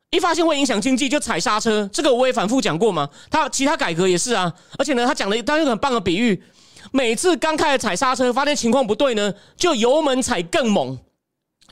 [0.09, 3.07] 一发现会影响经济就踩刹车，这个我也反复讲过嘛。
[3.31, 6.43] 他其他改革也是啊，而且呢他讲了他有很棒的比喻，
[6.91, 10.99] 每次刚开始踩刹车，发现情况不对呢，就油门踩更猛，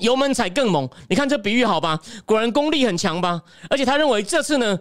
[0.00, 0.86] 油门踩更猛。
[1.08, 1.98] 你看这比喻好吧？
[2.26, 3.40] 果然功力很强吧？
[3.70, 4.78] 而且他认为这次呢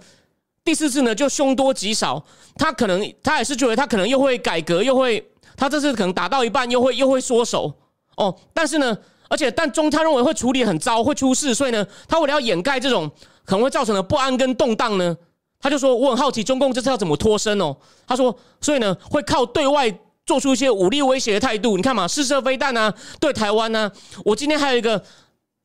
[0.66, 2.22] 第四次呢就凶多吉少，
[2.58, 7.74] 他可能他也是觉得他可能又会改革，又会他这次可能打到一半又会又会缩手。
[8.18, 8.98] 哦，但是呢，
[9.30, 13.10] 而且但中他认为会处理很糟，会出事，所以呢，他为了要掩盖这种
[13.44, 15.18] 可能会造成的不安跟动荡呢，
[15.60, 17.76] 他就说我很好奇中共这次要怎么脱身哦。
[18.08, 19.94] 他说，所以呢，会靠对外
[20.26, 21.76] 做出一些武力威胁的态度。
[21.76, 23.92] 你看嘛，试射飞弹啊，对台湾呢，
[24.24, 25.04] 我今天还有一个，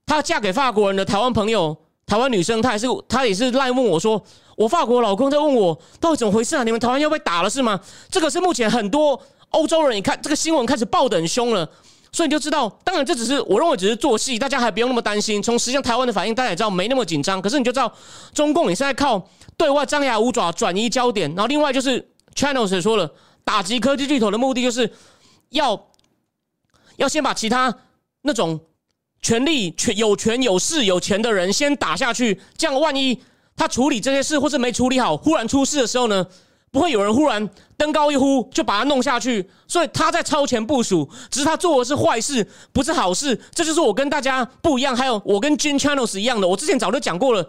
[0.07, 4.21] 她嫁给法国人的台湾朋友，台湾女生，她也是她也是赖问我说，
[4.57, 6.65] 我法国老公在问我到底怎么回事啊？
[6.65, 7.81] 你们台湾要被打了是吗？
[8.11, 9.21] 这个是目前很多
[9.51, 11.69] 欧洲人，你看这个新闻开始爆得很凶了。
[12.13, 15.41] 所以你就知道，当然这只是我认为只是做戏，大家还不用那么担心。
[15.41, 17.41] 从实际上台湾的反应，大家也知道没那么紧张。
[17.41, 17.93] 可是你就知道，
[18.35, 19.25] 中共你现在靠
[19.57, 23.09] 对外张牙舞爪转移焦点，然后另外就是 Channels 说了，
[23.45, 24.93] 打击科技巨头的目的就是
[25.51, 25.89] 要
[26.97, 27.73] 要先把其他
[28.23, 28.59] 那种
[29.23, 33.23] 权力、权有权有势有钱的人先打下去，这样万一
[33.55, 36.27] 他处理这些事或是没处理好，忽然出事的时候呢？
[36.73, 43.37] 不会有人忽然登高一呼就把他弄下去，所以他在超前部署，只是他做的是坏事，不是好事。
[43.53, 46.47] 这就是我跟大家不一样，还有我跟 Jin Channels 一样的。
[46.47, 47.43] 我之前早就讲过了，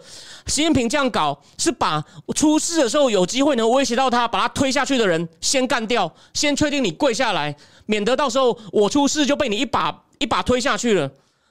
[0.46, 2.02] 习近平这样搞是把
[2.34, 7.54] 出事的时候有机会能威胁到他，把他推下去的人先干掉，先确定你跪下来，
[7.86, 11.08] 免得到时候我出事就被你一把一把推下去了。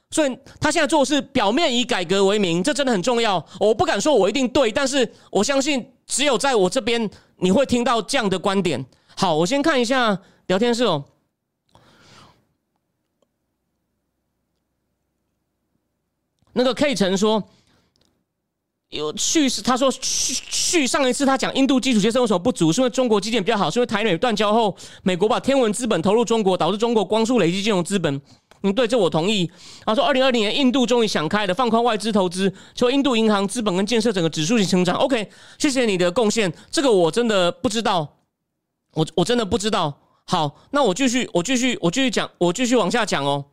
[0.10, 3.42] 所以他现在做的是表面以改革为名，这真的很重要。
[3.62, 7.10] 我不敢说我一定对，但是我相信只有在我这边。
[7.41, 8.86] 你会听到这样的观点。
[9.17, 11.04] 好，我先看一下聊天室哦。
[16.54, 17.43] 那个 K 城说
[18.89, 28.21] 有去，他说去去上一次他讲印度基础建设施为什么不足，是因为中国基建比较好，是因为台美断交后，美国把天文资本投入中国，导致中国光速累积金融资本。
[28.63, 29.50] 嗯，对，这我同意。
[29.86, 34.95] 他说，二零二零年印度终于想开了，放宽外资投资，说印度银行资本跟建设整个指数型成长。
[34.97, 38.17] OK，谢谢你的贡献，这个我真的不知道，
[38.93, 39.97] 我我真的不知道。
[40.26, 43.43] 好，那我继续，我继续，我继续讲，我继续往下讲哦。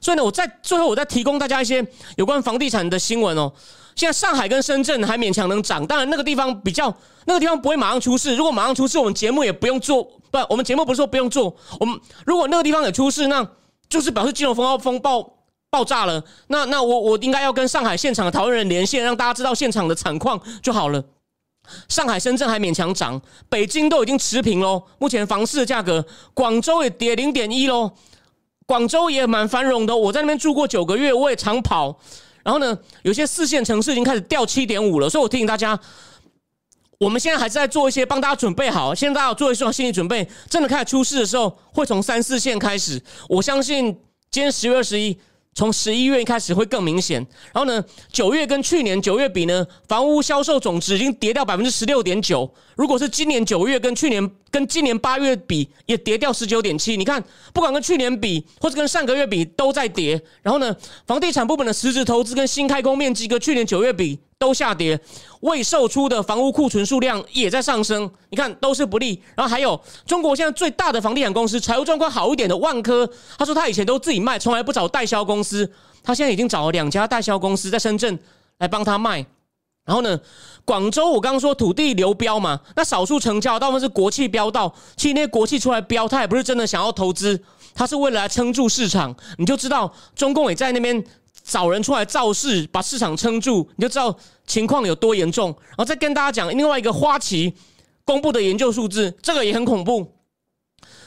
[0.00, 1.84] 所以呢，我在最后我再提供大家一些
[2.16, 3.52] 有关房地产的新闻哦。
[3.96, 6.92] 现在上海跟深圳还勉强能涨，当然那个地方比较，
[7.24, 8.36] 那个地方不会马上出事。
[8.36, 10.04] 如果马上出事，我们节目也不用做。
[10.30, 11.56] 不，我们节目不是说不用做。
[11.80, 13.48] 我们如果那个地方有出事，那
[13.88, 15.32] 就是表示金融风暴风暴
[15.70, 21.02] 爆炸了，那那我我应该要跟上海现场的讨论人连线，让大家知道现场的惨况就好了。
[21.88, 24.82] 上海、深圳还勉强涨，北京都已经持平喽。
[24.98, 27.90] 目前房市的价格，广州也跌零点一喽。
[28.66, 31.98] 广州也蛮繁荣的，我在那边住过九个月，我也常跑。
[32.42, 35.78] 然后呢，有些四线城市已经开始掉七点五了，所以我提醒大家。
[36.98, 43.00] 我们现在还是在做一些帮大家准备好，现在大家做一些心理准备，真的开始出事的时候，会从三四线开始。
[43.28, 43.96] 我相信
[44.30, 45.16] 今天十月二十一。
[45.54, 47.16] 从十一月开始会更明显，
[47.52, 52.48] 然后呢，九月跟去年九月比呢，房屋销售总值已经跌掉百分之十六点九。
[52.76, 56.96] 如果是今年九月跟去年跟今年八月比，也跌掉十九点七。
[56.96, 57.20] 你看，
[57.52, 60.22] 不管跟去年比或者跟上个月比，都在跌。
[60.42, 60.76] 然后呢，
[61.08, 64.98] 房地产部门的实质投资跟新开工面积跟去年九月比都下跌，
[65.40, 68.08] 未售出的房屋库存数量也在上升。
[68.30, 69.20] 你看，都是不利。
[69.34, 75.70] 然后还有中国现在最大的房地产公司，财务状况好一点的万科，他说他以前都自己卖，从来不找代销公司。
[76.04, 78.16] 他现在已经找了两家代销公司在深圳
[78.58, 79.26] 来帮他卖，
[79.84, 80.18] 然后呢，
[80.64, 87.42] 广州我刚刚说土地流标嘛，那少数成交大部分是国企标到，其实那些国企出来标，他也不是真的想要投资，
[87.74, 91.04] 他是为了来撑住市场，你就知道中共也在那边
[91.48, 94.14] 找人出来造势，把市场撑住，你就知道
[94.46, 95.48] 情况有多严重。
[95.68, 97.54] 然后再跟大家讲另外一个花旗，
[98.04, 100.14] 公布的研究数字，这个也很恐怖。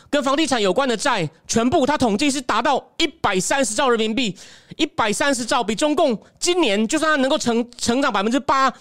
[0.10, 4.36] 跟房地产有关的债，全部他统计是达到一百三十兆人民币，
[4.78, 8.74] 一百三十兆，比中共今年就算它能够成成长百分之八，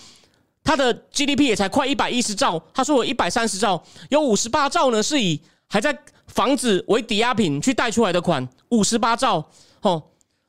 [0.64, 2.60] 它的 GDP 也才快一百一十兆。
[2.72, 5.96] 他说有一百三十兆，有五十八兆呢是以还在
[6.26, 9.48] 房子为抵押品去贷出来的款，五十八兆，
[9.82, 10.02] 哦，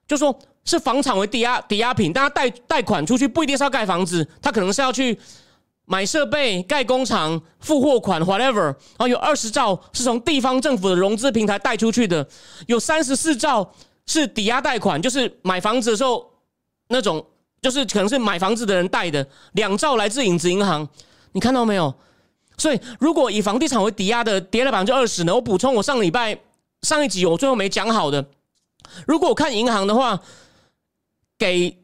[0.08, 5.20] 就说是房产为抵押抵押品，但他贷贷款出去不一定是要盖房子，他可能是要去。
[5.86, 12.26] 买设备、盖工厂、付货款，whatever，然后有二十兆是从地方政府的融资平台贷出去的，
[12.68, 13.70] 有三十四兆
[14.06, 16.26] 是抵押贷款，就是买房子的时候
[16.88, 17.26] 那种，
[17.62, 20.88] 就是可能是买房子的人贷的，两兆来自影子银行，
[21.34, 21.94] 你看到没有？
[22.58, 25.36] 所以如果以房地产为抵押的跌了百分之二十呢？
[25.36, 26.40] 我补充，我上礼拜
[26.84, 28.26] 上一集我最后没讲好的，
[29.06, 30.18] 如果我看银行的话，
[31.42, 31.78] 给。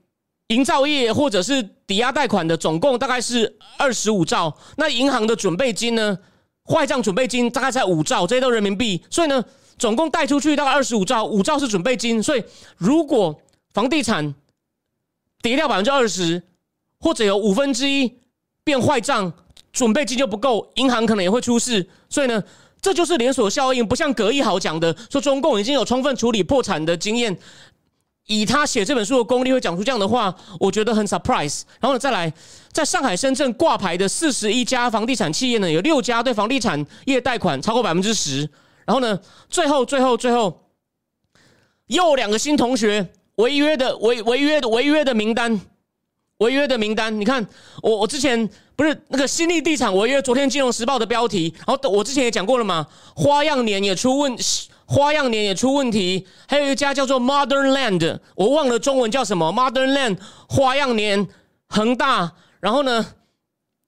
[0.56, 6.17] 营造业或者是抵押贷款的总共大概是二十五兆，那银行的准备金呢？
[6.63, 9.43] 坏账准备金大概在五兆，这些都人民币，所以呢，
[9.78, 12.24] 总共贷出去大概二十五兆，五兆是准备金。
[12.24, 12.41] 所以
[12.78, 13.38] 如果
[13.74, 14.34] 房地产
[15.41, 16.41] 跌掉百分之二十，
[17.02, 18.10] 或者有五分之一
[18.63, 19.34] 变坏账，
[19.74, 21.86] 准备金就不够，银行可能也会出事。
[22.08, 22.41] 所以呢，
[22.80, 27.38] 这就是连锁效应，不像葛一豪讲的说中共已经有充分处理破产的经验。
[28.28, 31.62] 以他写这本书的功力，会讲出这样的话，我觉得很 surprise。
[31.80, 32.32] 然后呢，再来，
[32.72, 38.42] 在上海、深圳挂牌的四十一家房地产企业呢，有六家对房地产业贷款超过百分之十。
[38.86, 39.18] 然后呢，
[39.50, 40.70] 最后、最后、最后，
[41.88, 45.60] 又两个新同学违约的违违约的违约的名单，
[46.40, 47.18] 违约的名单。
[47.18, 47.48] 你看，
[47.82, 51.54] 我我之前不是那个新力地产违约，昨天金融时报的标题。
[51.66, 52.86] 然后我之前也讲过了嘛，
[53.16, 54.38] 花样年也出问。
[54.89, 59.52] 花样年也出问题，还有一家叫做 Modern Land，我忘了中文叫什么。
[59.52, 61.28] Modern Land 花样年
[61.67, 63.06] 恒大，然后呢，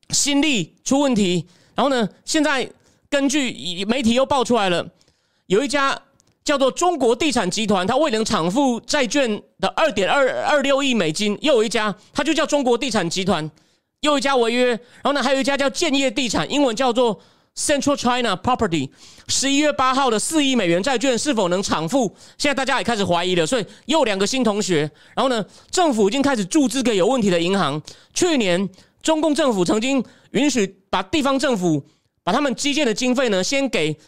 [0.09, 2.69] 新力出问题，然后呢，现在
[3.09, 4.85] 根据媒体又爆出来了，
[5.45, 5.97] 有一家
[6.43, 13.49] 叫做中国地产集团，它未能偿付债券的二点二二六亿美金，又有一家，它就叫中国地产集团，
[14.01, 17.17] 又一家违约，然后呢，还有一家叫建业地产，英文叫做。
[17.60, 18.89] Central China Property
[19.28, 22.08] 十一月八号的四亿美元债券是否能偿付？
[22.38, 24.89] 现在大家也开始怀疑了，所以又两个新同学。
[25.13, 27.80] 然后呢，政府已经开始注资给有问题的银行。
[28.13, 28.69] 去年
[29.04, 31.86] 中共政府曾经允许把地方政府
[32.24, 34.00] 把他们基建的经费呢，先给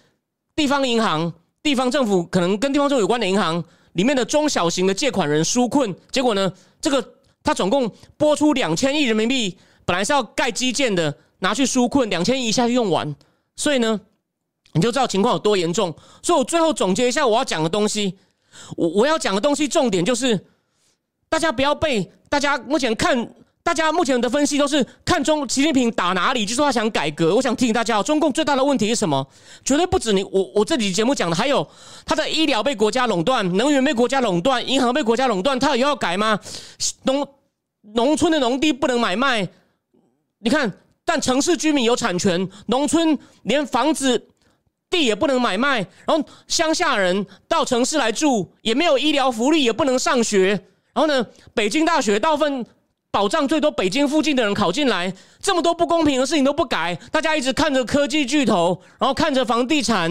[0.56, 3.62] 地方银行、地方政府可能跟地方政府有关的银行
[3.94, 5.94] 里面的中小型的借款人纾困。
[6.10, 7.06] 结果呢，这个
[7.44, 13.14] 他总共拨出两千亿人民币，本来是要盖基建的，拿去纾困，两千亿一下就用完。
[13.56, 14.00] 所以呢，
[14.74, 15.94] 你就知道情况有多严重。
[16.24, 18.18] 所以我最后总结一下我要讲的东西，
[18.76, 20.46] 我我要讲的东西重点就是，
[21.30, 27.36] 大家不要被大家目前看，大家目前的分析都是看中习近平打哪里，就说他想改革。
[27.36, 29.28] 我想提醒大家，中共最大的问题是什么？
[29.64, 31.68] 绝对不止你我我这几节目讲的，还有
[32.06, 36.40] 他的医疗被国家垄断，能源被国家垄断，银行被国家垄断，他有要改吗？
[37.04, 37.28] 农
[37.94, 39.48] 农村的农地不能买卖，
[40.40, 40.74] 你看。
[41.13, 44.30] 但城市居民有产权，农村连房子
[44.89, 50.52] 地也不能买卖，然后乡下人到城市来住也没有医疗福利，也不能上学。
[50.93, 52.65] 然后呢，北京大学大部分
[53.12, 60.10] 保障最多北京附近的人考进来，这么多不公平的事情都不改，大家一直看着科技巨头，然后看着房地产，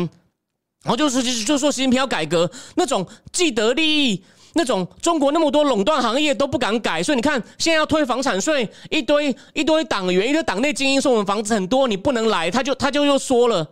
[0.84, 4.22] 然后就是就说习近平要改革那种既得利益。
[4.54, 13.64] 那种中国那么多垄断行业都不敢改，所以你看现在要推房产税，一堆一堆党员、一堆党内精英说我们房子很多，你不能来，他就他就又说了，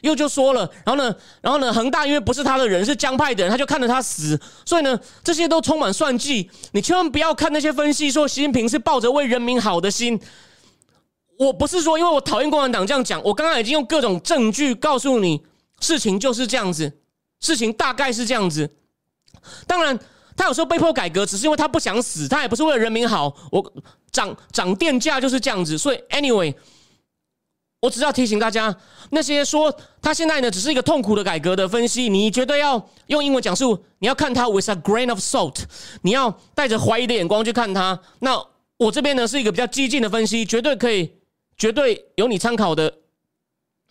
[0.00, 6.50] 又就说了，然后呢，然后呢，恒大因为不是他的人，是江派的人，他就看着他死，所以呢，这些都充满算计。
[6.72, 10.20] 你千万不要看那些分析说习近平是抱着为人民好的心。
[11.38, 15.40] 我不是说因为我讨厌共产党这样讲，我刚刚已经用各种证据告诉你，
[15.78, 16.92] 事情就是这样子，
[17.38, 18.68] 事情大概是这样子。
[19.68, 19.96] 当然。
[20.36, 23.34] 他有时候被迫改革，只是因为他不想死，他也不是为了人民好。
[23.50, 23.72] 我
[24.12, 26.54] 涨涨电价就是这样子，所以 anyway，
[27.80, 28.76] 我只要提醒大家，
[29.10, 35.62] 那些说他现在呢只是一个痛苦的改革的分析，你绝对要用英文讲述，你要看他 with a grain of salt，
[36.02, 37.98] 你要带着怀疑的眼光去看他。
[38.20, 38.38] 那
[38.76, 41.10] 我这边呢是一个比较激进的分析，绝对可以，
[41.56, 42.92] 绝对有你参考的。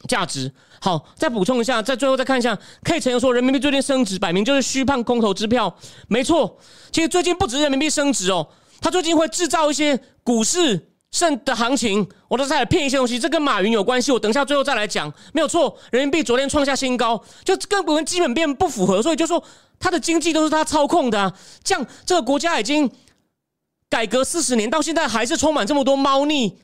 [0.07, 5.75] 价值好，再补充一下，在最后再看一下，K 成说人民币最近升值，摆明就是虚胖空头支票。
[6.07, 6.59] 没错，
[6.91, 8.47] 其实最近不止人民币升值哦，
[8.81, 14.11] 它最近会制造一些股市盛的行情，我都在骗一些东西，这跟马云有关系。
[14.11, 19.43] 我等一下最后再来讲，没有错，人民币昨天创下新高，就根本基本面不符合，所以就说
[19.79, 21.33] 他的经济都是他操控的。
[21.63, 22.87] 这样，这个国家已经
[23.89, 26.59] 改革四十年，到现在还是充满这么多猫腻，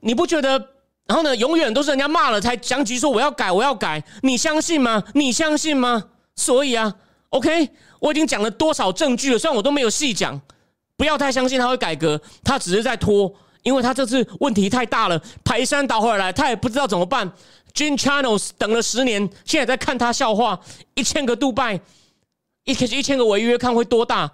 [0.00, 0.75] 你不觉得？
[1.06, 5.02] 然后呢，永远都是人家骂了才讲几句说我要改，我要改，你相信吗？
[5.14, 6.02] 你相信吗？
[6.34, 6.92] 所以啊
[7.30, 10.40] ，OK，我已经讲了多少证据了，虽然我都没有细讲，
[10.96, 17.32] 不要太相信他会改革，他只是在拖，因为他这次问题太大了，排山倒海来，他也不知道怎么办。
[17.72, 20.58] Jin Channels 等了十年，现在在看他笑话，
[20.94, 21.80] 一千个杜拜，
[22.64, 24.30] 一一千个违约，看会多大？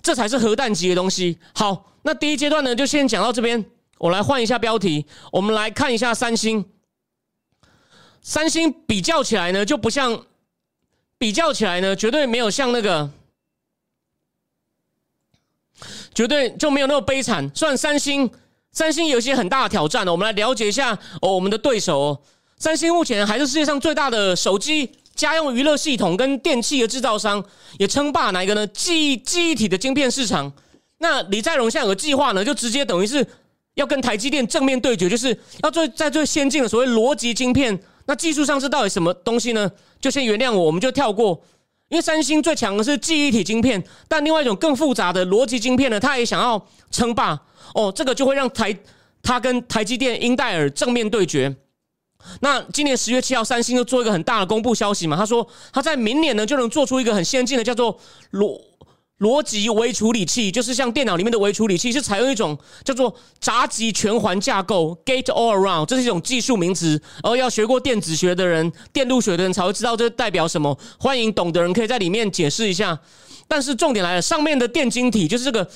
[0.00, 1.38] 这才是核弹级的东西。
[1.54, 3.62] 好，那第一阶段呢，就先讲到这边。
[3.98, 6.64] 我来换一下标题，我们来看一下三星。
[8.20, 10.24] 三星比较起来呢，就不像
[11.18, 13.10] 比较起来呢，绝对没有像那个，
[16.14, 17.50] 绝对就没有那么悲惨。
[17.54, 18.30] 虽然三星，
[18.72, 22.20] 三星有一些很大的挑战呢，我们来了解一下哦，我们的对手哦。
[22.56, 27.44] 三星目前还是世界上最大的手机、家用娱乐系统跟电器的制造商，
[27.78, 28.66] 也称霸哪一个呢？
[28.68, 30.50] 记忆记忆体的晶片市场。
[30.96, 33.26] 那李在镕现在有个计划呢，就直接等于是。
[33.74, 37.78] 要跟台积电正面对决，就是要最在最先进的所谓逻辑晶片。
[38.06, 39.70] 那技术上是到底什么东西呢？
[40.00, 41.42] 就先原谅我，我们就跳过。
[41.88, 47.38] 因为三星最强的是记忆体晶片，但另外一种更复杂的逻辑晶片呢，它也想要称霸。
[47.74, 48.76] 哦，这个就会让台
[49.22, 51.54] 它跟台积电、英戴尔正面对决。
[52.40, 57.98] 那今年十月七号，三星就做一个很大的公布消息嘛，他说他在明年呢就能做出一个很先进的叫做
[58.32, 58.60] 逻。
[59.20, 67.00] 逻辑微处理器就是像电脑里面的微处理器，是采用一种叫做闸极全环架构 （Gate All Around），这是一种技术名词。
[67.22, 70.76] 而要学过电子学的人、电路学的人才会知道这代表什么。
[70.98, 72.98] 欢迎懂的人可以在里面解释一下。
[73.46, 75.68] 但是重点来了，上面的电晶体就是这个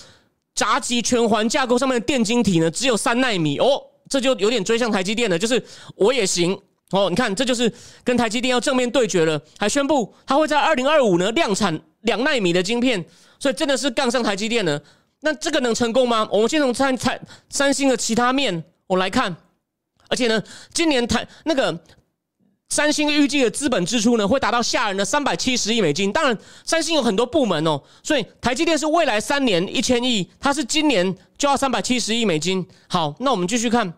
[0.55, 5.63] 闸极全环架构上面的电晶体呢，只有三纳米哦，这就有点追向台积电了，就是
[5.95, 6.59] 我也行
[6.91, 7.09] 哦。
[7.09, 7.73] 你看，这就是
[8.03, 13.05] 跟台积电要正面对决了，还宣布它会在二零二五呢量产两纳米的晶片。
[13.41, 14.81] 所以真的是杠上台积电呢？
[15.21, 16.29] 那这个能成功吗？
[16.33, 19.37] 我们先从三三三星的其他面我来看，
[20.09, 20.43] 而且呢，
[20.75, 21.79] 今年台那个
[22.69, 26.13] 三星预计的资本支出呢，会达到吓人的三百七十亿美金。
[26.13, 32.67] 当然，三星有很多部门哦，所以台积电是未来三年一千亿，它是今年就要三百七十亿美金。
[32.89, 33.95] 好，那我们继续看，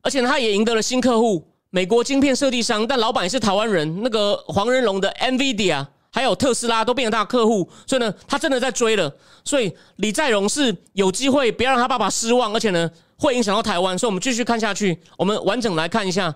[0.00, 5.86] 而且它也赢得了新客户，美国晶片设计商，但老板也是台湾人，那个黄仁龙的 NVIDIA。
[6.12, 9.12] 还有特斯拉都变成他客户，所以呢，他真的在追了。
[9.44, 13.96] 所以李在镕是有机会，不要让他爸爸失望，而且呢，会影响到台湾。
[13.96, 16.34] 所以我们继续看下去，我们完整来看一下。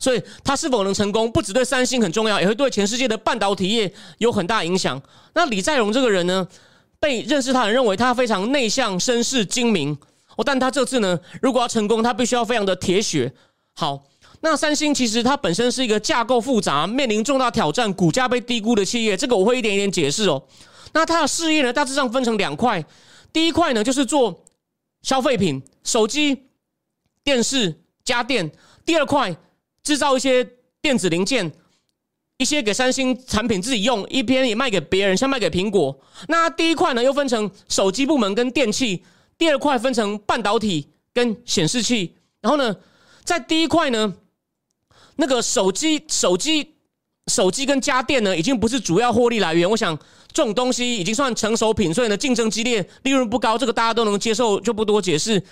[0.00, 5.00] 所以他是否能成功，不只对三星很重要，也会对全世界的半导体业有很大影响。
[5.34, 6.46] 那李在镕这个人呢，
[6.98, 9.96] 被认识他人认为他非常内向、绅士、精明。
[10.36, 13.32] 哦，但他这次呢，如果要成功，他必须要非常的铁血。
[13.74, 14.02] 好。
[14.44, 20.46] 那三星其实它本身是一个架构复杂、面临重大挑战、股价被低估的企业，这个我会一点一点解释哦。
[20.92, 22.84] 那它的事业呢，大致上分成两块，
[23.32, 24.44] 第一块呢就是做
[25.00, 26.42] 消费品、手机、
[27.24, 28.46] 电视、家电；
[28.84, 29.34] 第二块
[29.82, 30.46] 制造一些
[30.82, 31.50] 电子零件，
[32.36, 35.98] 一些给三星产品自己用，一边也卖给别人，像卖给苹果。
[36.28, 39.02] 那第一块呢又分成手机部门跟电器，
[39.38, 42.14] 第二块分成半导体跟显示器。
[42.42, 42.76] 然后呢，
[43.24, 44.14] 在第一块呢。
[45.16, 46.74] 那个手机、手机、
[47.28, 49.68] 手机跟家电呢，已经不是主要获利来源。
[49.70, 49.96] 我想
[50.32, 55.42] 这种东西已经算成熟品，所以呢，竞争激烈，利润不高，这个大家都能接受，就不多解释。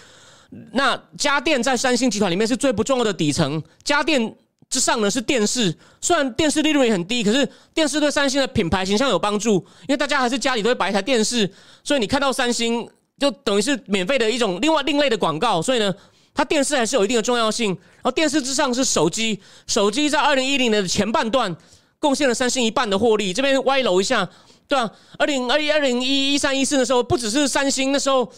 [0.72, 4.34] 那家电在三星集团里面是最不重要的底层，家电
[4.68, 5.74] 之上呢是电视。
[6.00, 11.50] 虽然电视利润也很低，可是电视对三星的品牌形象有帮助，因为大家还是家里都会摆一台电视，
[11.82, 12.86] 所以你看到三星
[13.18, 15.62] 就等于是免费的一种另外另类的广告。
[15.62, 15.94] 所以呢。
[16.34, 21.54] 它电视还是有一定的重要性，然后电视之上是手机，手机在二零一零年的前半段
[21.98, 23.32] 贡献了三星一半的获利。
[23.32, 24.28] 这边歪楼一下，
[24.66, 24.90] 对啊？
[25.18, 28.32] 二零二一、二零一一三一四的时候，不只是三星那时候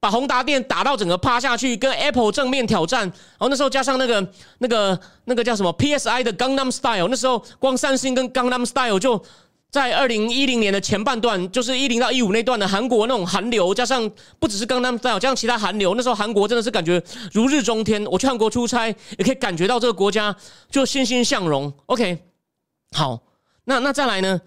[0.00, 4.26] 把宏达电打到整个趴下去，跟 Apple 正面挑战，然后那时候加上那个
[4.58, 9.22] 那个那个叫什么 PSI 的 Gangnam Style，那时候光三星跟 Gangnam Style 就。
[9.70, 17.02] 在二零一零年的前半段，就是一零到一五那段的韩国那种韩流，加上不只是刚刚在，加上其他韩流，那时候韩国真的是感觉
[17.32, 18.02] 如日中天。
[18.06, 18.86] 我去韩国出差，
[19.18, 20.34] 也可以感觉到这个国家
[20.70, 21.70] 就欣欣向荣。
[21.86, 22.18] OK，
[22.92, 23.20] 好，
[23.64, 24.40] 那那再来呢？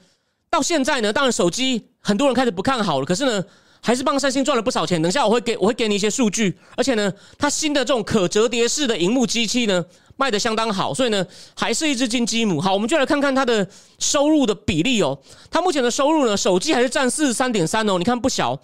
[0.50, 3.44] 到现在呢，当然手机很多人开始不看好了，可是呢，
[3.82, 5.00] 还是帮三星赚了不少钱。
[5.00, 9.86] 等一下我会给我会给你一些数据，而且呢，它新的这种可折叠式的荧幕机器呢。
[10.20, 12.60] 卖的相当好，所以呢，还是一只金鸡母。
[12.60, 13.66] 好，我们就来看看它的
[13.98, 15.18] 收入的比例哦。
[15.50, 18.60] 它目前的收入呢，手机还是占四十三点三哦，你看不小。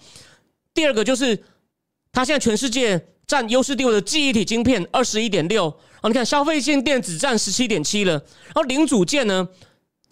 [0.74, 1.42] 第二个就是
[2.12, 5.64] 它现在全世界占优势地位的记忆体晶片二十一点六
[6.02, 9.48] 哦，你看消费性电子占十七点七了，然后零组件呢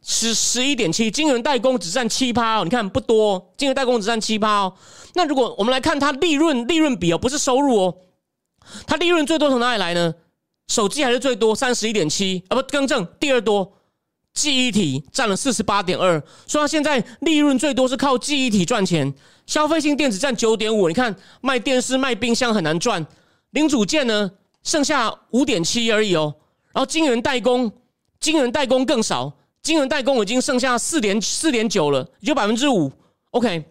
[0.02, 4.74] 十十一点七，晶圆代工只占七趴哦，你看不多，晶圆代工只占七趴哦。
[5.12, 7.94] 那如果我们来看它利润利润比哦，不是收入哦。
[8.86, 10.14] 它利润最多从哪里来呢？
[10.66, 13.70] 手机还是最多，三十一点七啊，不更正，第二多，
[14.32, 19.14] 记忆体占了四十八点二，所以它现在利润最多是靠记忆体赚钱。
[19.46, 23.06] 消费性电子占九点五，你看卖电视、卖冰箱很难赚。
[23.50, 24.30] 零组件呢，
[24.62, 26.34] 剩下五点七而已哦。
[26.72, 27.70] 然后晶圆代工，
[28.18, 32.90] 晶圆代工更少，晶圆代工已经剩下四点四点九了，也就百分之五。
[33.32, 33.66] OK，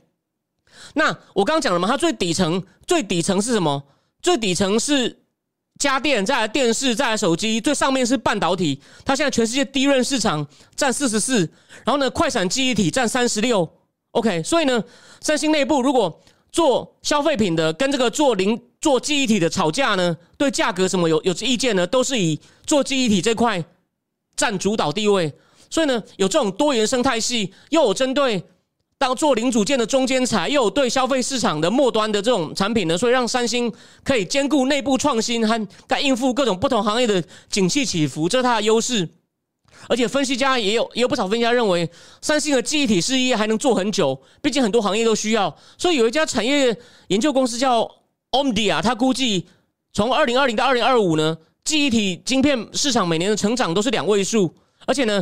[0.93, 3.83] 那我刚刚讲了嘛，它最底层最底层是什么？
[4.21, 5.22] 最底层是。
[5.80, 8.80] 家电，再来电视，再来手机，最上面是半导体。
[9.03, 10.45] 它现在全世界低润市场
[10.76, 11.39] 占四十四，
[11.84, 13.67] 然后呢，快闪记忆体占三十六。
[14.11, 14.82] OK，所以呢，
[15.19, 16.21] 三星内部如果
[16.51, 23.63] 做消费品的跟这个做零做记忆体的吵架呢，对价格什么有有意见呢，都是以做记忆体这块
[24.38, 25.34] 占主导地位。
[25.69, 28.43] 所以呢，有这种多元生态系，又有针对。
[29.03, 33.69] 当做零组件的中间材，又有对消费市场的末端的这种产品呢，所以让三星
[34.01, 39.09] 可以兼顾内部创新和该应付各种不同行业的景气起伏，这是它的优势。
[39.89, 41.89] 而且分析家也有也有不少分析家认为，
[42.21, 45.53] 三星的记忆体事业还能做很久，毕竟很多行业都需要。
[45.77, 46.73] 所以有一家产业
[47.09, 47.85] 研究公司叫
[48.31, 49.45] Omdia，他估计
[49.91, 55.21] 从二零二零到二零二五呢，记忆体晶片市场每年的成长都是两位数，而且呢。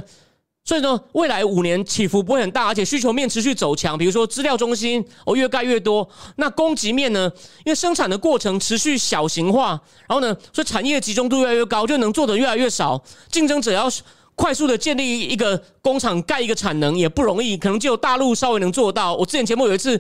[0.64, 3.98] 所以呢，未来五年起伏不会很大，而且需求面持续走强。
[3.98, 7.30] 比如说资料中心哦越盖越多，那供给面呢，
[7.66, 9.70] 因为生产的过程持续小型化，
[10.08, 13.04] 然后呢，所以产业集中度越来越高，就能做的越来越少。
[13.32, 13.90] 竞争者要
[14.36, 19.16] 快速的建立一个工厂盖一个产能也不容易，可能只有大陆稍微能做到。
[19.16, 20.00] 我之前节目有一次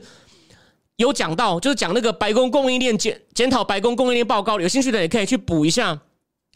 [0.97, 5.99] 有讲到，就是讲那个白宫供应链检检讨白宫供应链报告，有兴趣的也可以去补一下。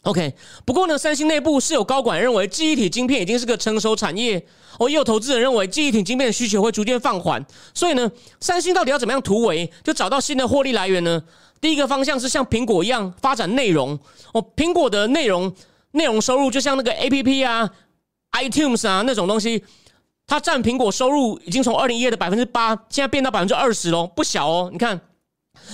[0.06, 0.32] OK，
[0.64, 4.40] 不过呢，三星内部是有高管认为记忆体晶片已经是个成熟产业，
[4.78, 7.44] 哦，也有投资人认为记忆体晶片的需求会逐渐放缓。
[7.74, 11.20] 所以呢，三星到底要怎么样突围，就找到新的获利来源呢？
[11.60, 13.98] 第一个方向是像苹果一样发展内容。
[14.32, 15.52] 哦，苹果的内容
[15.90, 17.68] 内容收入就像那个 APP 啊、
[18.38, 19.64] iTunes 啊那种东西，
[20.28, 24.70] 它占苹果收入已经从二零一二的百分之八，现在变到百分之二十喽，不小哦。
[24.72, 25.00] 你看。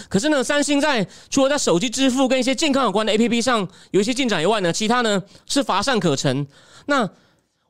[0.09, 6.47] 可是呢，三星在除了在手机支付跟一些健康有关的 A P P 上有一些进展以外呢，其他呢是乏善可陈。
[6.87, 7.09] 那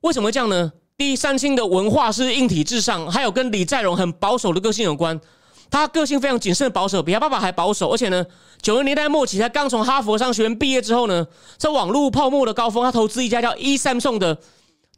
[0.00, 0.72] 为什么这样呢？
[0.96, 5.20] 第一，三星的文化是硬体至上，还有跟李在镕很保守的个性有关。
[5.70, 7.90] 他个性非常谨慎保守，比他爸爸还保守。
[7.90, 8.24] 而且呢，
[8.60, 14.34] 九十年代末期他刚从哈佛商学院毕业之后呢，在网络泡沫的高峰，他投资一家叫 E Samsung 的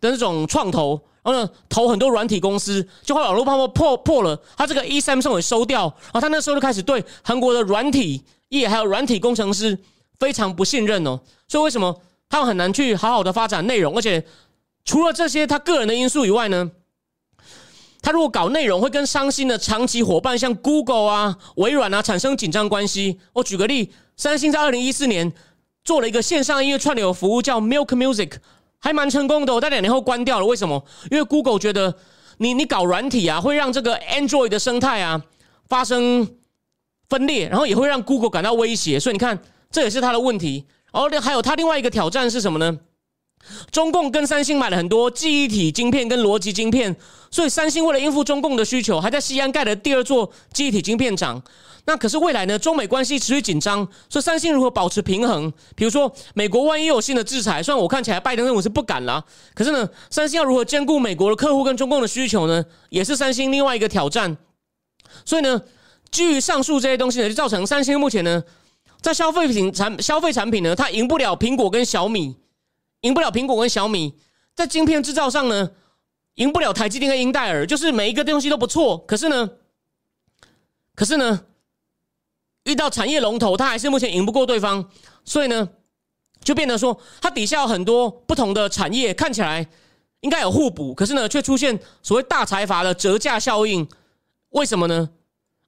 [0.00, 1.00] 的那种创投。
[1.24, 9.78] 然后呢，投很多软体公司，就后来网络泡沫破破了，他这个 E Samsung 也收掉，然后他那时候就开始对韩国的软体业还有软体工程师
[10.18, 11.18] 非常不信任哦。
[11.48, 11.98] 所以为什么
[12.28, 13.96] 他们很难去好好的发展内容？
[13.96, 14.22] 而且
[14.84, 16.70] 除了这些他个人的因素以外呢，
[18.02, 23.18] 他如果搞内容会跟伤心的长期伙伴像 Google 啊、微软啊产生紧张关系。
[23.32, 25.32] 我举个例，三星在二零一四年
[25.84, 28.32] 做了一个线上音乐串流服务叫 Milk Music。
[28.84, 30.44] 还蛮成功的，我在两年后关掉了。
[30.44, 30.84] 为什么？
[31.10, 31.96] 因为 Google 觉得
[32.36, 35.22] 你你搞软体啊，会让这个 Android 的生态啊
[35.70, 36.28] 发生
[37.08, 39.00] 分裂，然后也会让 Google 感到威胁。
[39.00, 39.38] 所以你看，
[39.70, 40.66] 这也是他的问题。
[40.92, 42.78] 然后还有他另外一个挑战是什么呢？
[43.70, 46.94] 中共跟三星买了很多记忆体晶片跟逻辑晶片，
[47.30, 51.42] 所以三星为了应付中共的需求，还在西安盖了第二座记忆体晶片厂。
[51.86, 52.58] 那可是未来呢？
[52.58, 55.52] 中美关系持续紧张，所以三星如何保持平衡？
[55.76, 59.22] 比如说，美国万一有新的制裁，虽然我看起来拜登政府是不敢了，
[59.54, 62.64] 可是呢，三星要如何兼顾美国的客户跟中共的需求呢？
[62.88, 64.34] 也是三星另外一个挑战。
[65.26, 65.60] 所以呢，
[66.10, 68.42] 基于上述这些东西呢，就造成三星目前呢，
[69.02, 72.34] 在消费品产消费产品呢，它赢不了苹果跟小米，
[73.04, 74.14] 赢不了苹果跟小米，
[74.54, 75.70] 在晶片制造上呢，
[76.34, 79.50] 赢不了台积电跟英戴尔，就是每一个东西都不错，可是呢，
[80.94, 81.44] 可是呢。
[82.64, 84.88] 遇到产业龙头，它还是目前赢不过对方，
[85.22, 85.68] 所以呢，
[86.42, 89.68] 就变得说，它底下有很多不同的产业，看起来
[90.20, 93.86] 应该有互补，可是呢，却出现所谓大财阀的折价效应。
[94.48, 95.10] 为什么呢？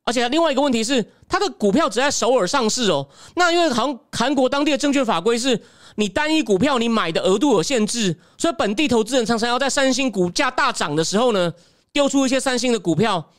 [0.05, 3.07] 而且另外一个问题是，它的股票只在首尔上市哦。
[3.35, 5.63] 那因为韩韩国当地的证券法规是，
[5.97, 11.53] 你单一股票你买的额度有限制，所以本地投资人常常要在三星股价大涨的时候呢，
[11.93, 13.33] 丢出一些三星的股票。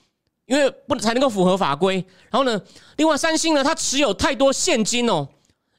[0.47, 1.95] 因为不才能够符合法规，
[2.29, 2.61] 然后呢，
[2.95, 5.27] 另外三星呢，它持有太多现金哦，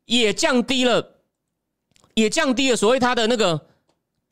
[0.05, 1.14] 也降低了，
[2.12, 3.59] 也降低了所谓它的那个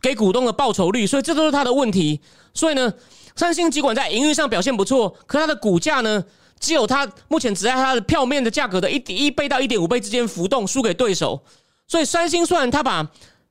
[0.03, 2.21] 给股东的报酬率，所以这都是它的问题。
[2.53, 2.93] 所以呢，
[3.35, 6.23] 三星尽管在营运上表现不错，可它的股价呢，
[6.61, 11.43] 只有它目前只在它的票面的价格的一一倍到一点五倍之间浮动，输给对手。
[11.87, 13.11] 所以三星虽然它把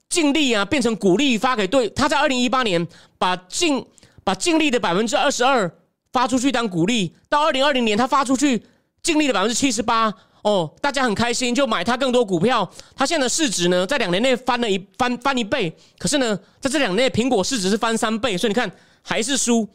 [0.10, 3.86] 净利啊变成股利发给对，他在二零一八年把净
[4.24, 5.72] 把净利的百分之二十二。
[6.14, 8.64] 发出去当股利，到二零二零年，他发出去
[9.04, 10.14] 净利的百分之七十八，
[10.44, 12.72] 哦，大家很开心，就买它更多股票。
[12.96, 18.72] 它现在的市值呢，在两年内翻了一翻翻一倍，可是呢，在这两年内，苹果市值是翻三倍，所以你看
[19.02, 19.68] 还是输。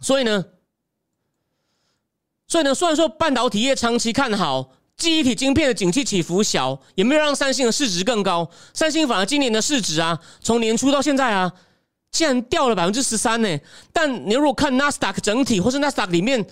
[0.00, 0.42] 所以呢，
[2.46, 8.50] 所以呢，虽然说半导体业长期看好，记忆体晶片的景气起伏小，也没有让三星的市值更高。
[8.74, 11.50] 三星反而今年的市值啊，从年初到现在啊，
[12.10, 13.58] 竟然掉了百分之十三呢。
[13.92, 16.46] 但你如果看纳斯达克整体，或是纳斯达克里面。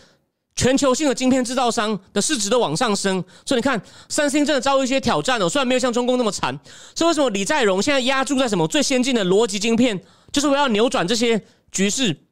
[0.59, 3.79] 全球性的晶片制造商的市值都往上升，所以你看，
[4.09, 5.47] 三星真的遭遇一些挑战哦。
[5.47, 6.59] 虽然没有像中共那么惨，
[6.95, 10.01] 所以为什么李在镕现在压注在什么最先进的逻辑晶片，
[10.33, 11.39] 就是为了扭转这些
[11.71, 12.23] 局势。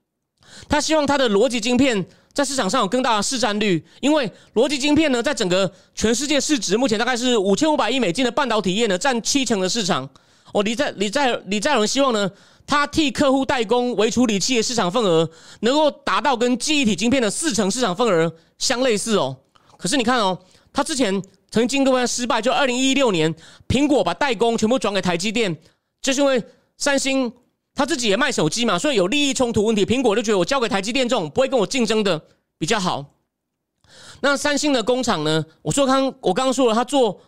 [0.71, 10.07] 他希望他的逻辑晶片在市场上有更大的市占率，因为逻辑晶片呢，在整个全世界市值目前大概是五千五百亿美金的半导体业呢，占七成的市场。
[10.53, 12.31] 哦，李在李在李在镕希望呢。
[12.67, 15.29] 他替客户代工微处理器的市场份额
[15.61, 19.37] 能够达到跟记忆体晶片的四成市场份额相类似哦。
[19.77, 20.39] 可是你看哦，
[20.73, 23.35] 他之前曾经过失败，就二零一六年，
[23.69, 25.55] 苹果把代工全部转给台积电，
[26.01, 26.43] 就是因为
[26.79, 27.31] 三星
[27.75, 32.23] 他自己也卖手机嘛，所以有利益冲突问题，苹果就觉得我交给台积电这种不会跟我竞争的
[32.59, 33.05] 比较好。
[34.21, 35.45] 那三星的工厂呢？
[35.63, 37.21] 我说刚我刚刚说了，他做。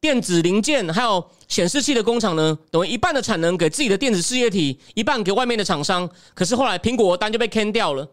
[0.00, 6.06] 电子零件还有显示器的工厂呢，等于一半的产能给自己的电子事业体，一半给外面的厂商。
[6.34, 8.06] 可是后来苹果单就被坑掉了。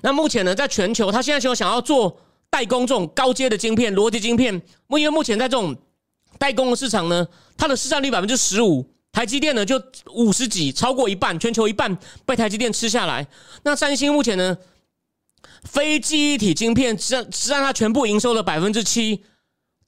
[0.00, 2.18] 那目前呢，在全球，他现在就想要做
[2.48, 4.54] 代工这种高阶的晶片，逻辑晶片。
[4.88, 5.76] 因为目前在这种
[6.38, 7.28] 代工的市场呢，
[7.58, 11.96] 它的市占率百分之十五，台积电呢就五十几，超过一半，全球一半
[12.26, 13.26] 被台积电吃下来。
[13.62, 14.58] 那三星目前呢？
[15.64, 19.24] 非记忆体晶片只只占它全部营收的百分之七，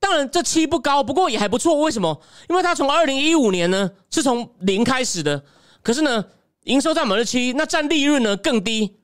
[0.01, 1.79] 当然这七不高，不过也还不错。
[1.81, 2.23] 为什么？
[2.49, 5.45] 因为它从二零一五年呢是从零开始的，
[5.83, 6.25] 可是呢
[6.65, 8.97] 营收占百分之七，那占利润呢更低，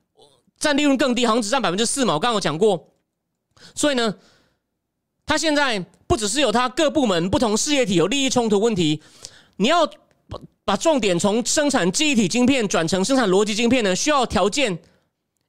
[0.57, 2.15] 占利润更低，好像只占百分之四嘛。
[2.15, 2.89] 我刚刚有讲过，
[3.75, 4.15] 所以呢，
[5.23, 9.03] 它现在不只是有它各部门不同事业体有利益冲突问题，
[9.57, 9.87] 你要
[10.65, 14.77] 把重点从生产记忆体晶片转成生产逻辑晶片呢，需要条件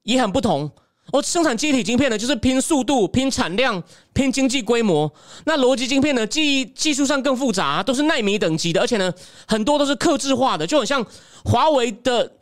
[0.03, 0.71] 也很不同。
[1.13, 5.11] 我生产记忆体晶片呢，就是拼速度、拼产量、拼经济规模。
[5.45, 9.13] 那逻辑晶片呢，技技术上更复杂，都是纳米等级的，而且呢，
[9.47, 11.07] 很多都是克制化的，就很像
[11.45, 12.33] 华为的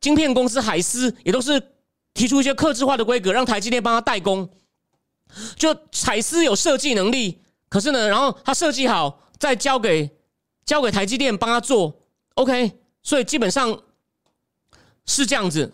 [0.00, 1.60] 晶片公司海思，也都是
[2.14, 4.48] 提出一些克制化的规格，让台积电帮他代工。
[5.56, 10.08] 就海思有设计能力，可是呢，然后他设计好，再交给
[10.68, 11.92] 交给台积电帮他做。
[12.34, 13.76] OK，所以基本上
[15.06, 15.72] 是这样子。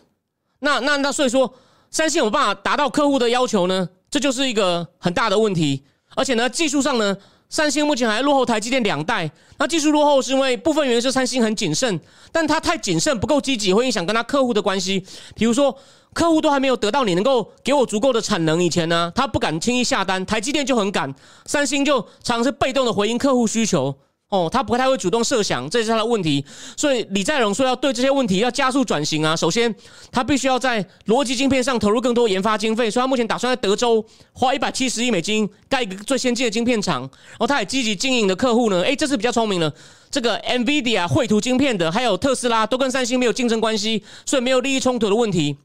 [0.60, 1.52] 那那那，所以说。
[1.90, 3.88] 三星有办法达到客户的要求呢？
[4.10, 5.84] 这就是一个很大的问题。
[6.16, 7.16] 而且呢，技术上呢，
[7.48, 9.30] 三星目前还落后台积电两代。
[9.58, 12.00] 那技术落后是因为部分原因是三星很谨慎，
[12.32, 15.06] 但他太谨慎不够积极，会影响跟他客户的关系。
[15.36, 15.78] 比如说，
[16.12, 20.26] 客户都还没有得到你能够给我足够的产能以前呢，他不敢轻易下单。
[20.26, 21.14] 台积电就很敢，
[21.46, 23.94] 三星就常常是被动的回应客户需求。
[24.34, 26.44] 哦，他不太会主动设想，这是他的问题。
[26.76, 29.36] 所以李在镕说要对这些问题要加速转型啊。
[29.36, 29.72] 首先，
[30.10, 32.90] 他必须要在逻辑晶片上投入更多研发经费。
[32.90, 37.02] 所以他目前打算在德州花一百七十亿美金盖一个最先进的晶片厂。
[37.02, 39.72] 然后他也积极经营的客户呢，诶，这次比较聪明了。
[40.10, 45.56] 这个 NVIDIA 绘图晶片的，还有特斯拉都跟三星没有竞争关系，所以没有利益冲突的问题。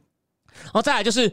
[0.66, 1.32] 然后再来就是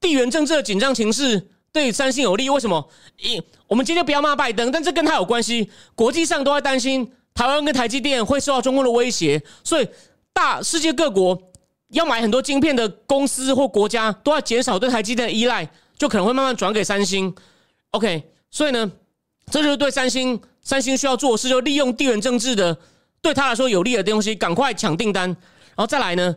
[0.00, 1.48] 地缘政治的紧张情势。
[1.72, 2.88] 对三星有利，为什么？
[3.18, 5.70] 因，我们今天不要骂拜登，但这跟他有关系。
[5.94, 9.88] 国际上都在担心台湾跟台积电会受到中共的威胁，所以
[10.32, 11.36] 大世界各国
[11.88, 17.34] 要买很多晶片的公司或国家都要减少对台积电的依赖，就可能会慢慢转给三星。
[17.90, 18.90] OK，所以呢，
[19.50, 22.76] 这就是对三星，三星需要做的事，就利用地缘政治的
[23.20, 25.36] 对他来说有利的东西，赶快抢订单，然
[25.76, 26.36] 后再来呢。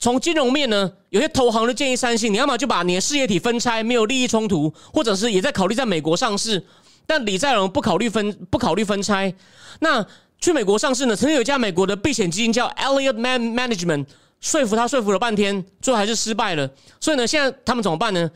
[0.00, 6.64] 从金融面呢，有些投行就建议三星，你要么就把你的事业体分拆，没有利益冲突，或者是也在考虑在美国上市。
[7.06, 9.34] 但李在镕不考虑分，不考虑分拆。
[9.80, 10.04] 那
[10.40, 11.14] 去美国上市呢？
[11.14, 14.06] 曾经有一家美国的避险基金叫 Elliott Man Management，
[14.40, 16.70] 说服他说服了半天，最后还是失败了。
[16.98, 18.30] 所以呢，现在他们怎么办呢？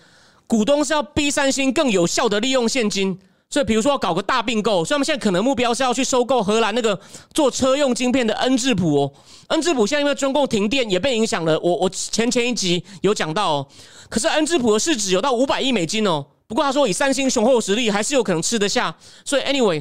[0.46, 3.18] 股东是要逼三星更有效的利用现金。
[3.55, 7.00] 所以，比如说搞个大并购，所以他们现在可能目标是要去收购荷兰那个
[7.32, 9.12] 做车用晶片的恩智浦哦。
[9.46, 13.68] 恩智浦现在因为中共停电也被影响了，我我前前一集有讲到哦。
[14.11, 16.26] 可是恩智浦的市值有到五百亿美金哦。
[16.48, 18.92] 不过他说以三星雄厚实力还是有可能吃得下。
[19.24, 19.80] 所以 anyway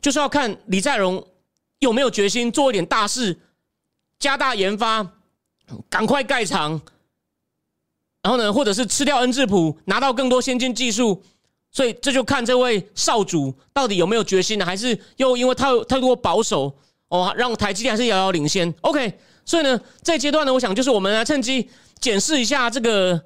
[0.00, 1.22] 就是要看李在镕
[1.80, 3.38] 有没有决心做一点大事，
[4.18, 5.06] 加大研发，
[5.90, 6.80] 赶快盖厂，
[8.22, 11.22] 然后呢，或者是吃掉恩智浦，拿到更多先进技术。
[11.70, 14.64] 所以这就看这位少主到底有没有决心呢？
[14.64, 16.74] 还是又因为太太多保守
[17.08, 19.12] 哦，让台积电还是遥遥领先？OK，
[19.44, 21.68] 所以呢，这阶段呢，我想就是我们来趁机
[22.00, 23.22] 检视一下这个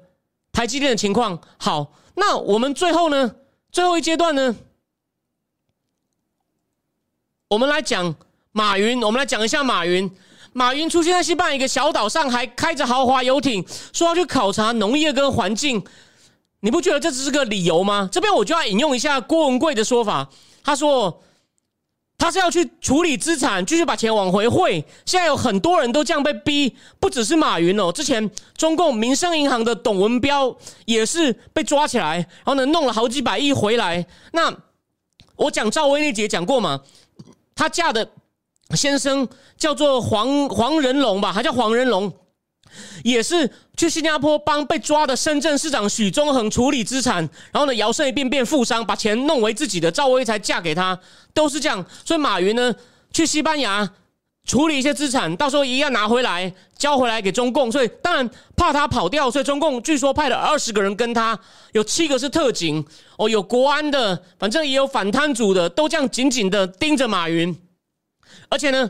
[0.51, 1.39] 台积电的情况。
[1.57, 3.35] 好，那我们最后呢，
[3.71, 4.55] 最后一阶段呢，
[7.47, 8.13] 我们来讲
[8.51, 10.11] 马云，我们来讲一下马云。
[10.53, 15.81] 马云出现在西班牙一个小岛上，还开着豪华游艇，说要去考察农业跟环境。
[16.61, 18.09] 你不觉得这只是个理由吗？
[18.11, 20.29] 这边我就要引用一下郭文贵的说法，
[20.63, 21.21] 他说
[22.17, 24.85] 他是要去处理资产，继续把钱往回汇。
[25.05, 30.55] 现在有很多人都这样被逼，不只是马云哦，之前中共民生银行的董文彪
[30.85, 34.05] 也是被抓起来，然后呢弄了好几百亿回来。
[34.31, 34.53] 那
[35.35, 36.81] 我讲赵薇那节讲过嘛，
[37.55, 38.07] 她嫁的。
[38.73, 42.09] 先生叫做黄黄仁龙吧，还叫黄仁龙，
[43.03, 47.17] 也是去新加坡帮被抓的深圳市长许宗衡处理资产，
[47.51, 50.99] 然后呢摇身一变变富商，把钱弄为自己的，赵薇才嫁给他，
[51.33, 51.85] 都是这样。
[52.05, 52.73] 所以马云呢
[53.11, 53.89] 去西班牙
[54.45, 61.39] 处理一些资产，到时候一样拿回来交回来给中共，所以当然怕他跑掉，所以中共据说派了二十个人跟他，
[61.73, 62.83] 有七个是特警，
[63.17, 67.55] 哦，有国安的，反正也有反贪组的，都这样紧紧的盯着马云。
[68.49, 68.89] 而且呢，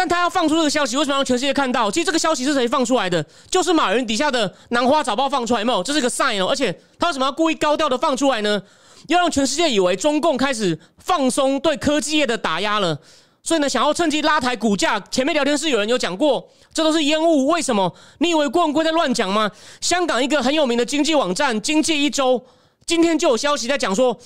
[0.00, 1.90] 但他要放出这个消息，为什么让全世界看到？
[1.90, 3.22] 其实这个消息是谁放出来的？
[3.50, 5.82] 就是马云底下的南华早报放出来，没有？
[5.82, 6.46] 这是个 sign 哦。
[6.48, 8.62] 而且他为什么要故意高调的放出来呢？
[9.08, 12.98] 要让全世界以为中共开始放松对科技业的打压了。
[13.42, 14.98] 所以呢，想要趁机拉抬股价。
[15.10, 17.48] 前面聊天室有人有讲过，这都是烟雾。
[17.48, 17.94] 为什么？
[18.20, 19.50] 你以为郭文贵在乱讲吗？
[19.82, 22.38] 香港一个很有名的经济网站《经济一周》
[22.86, 24.18] 今天就有消息在讲说。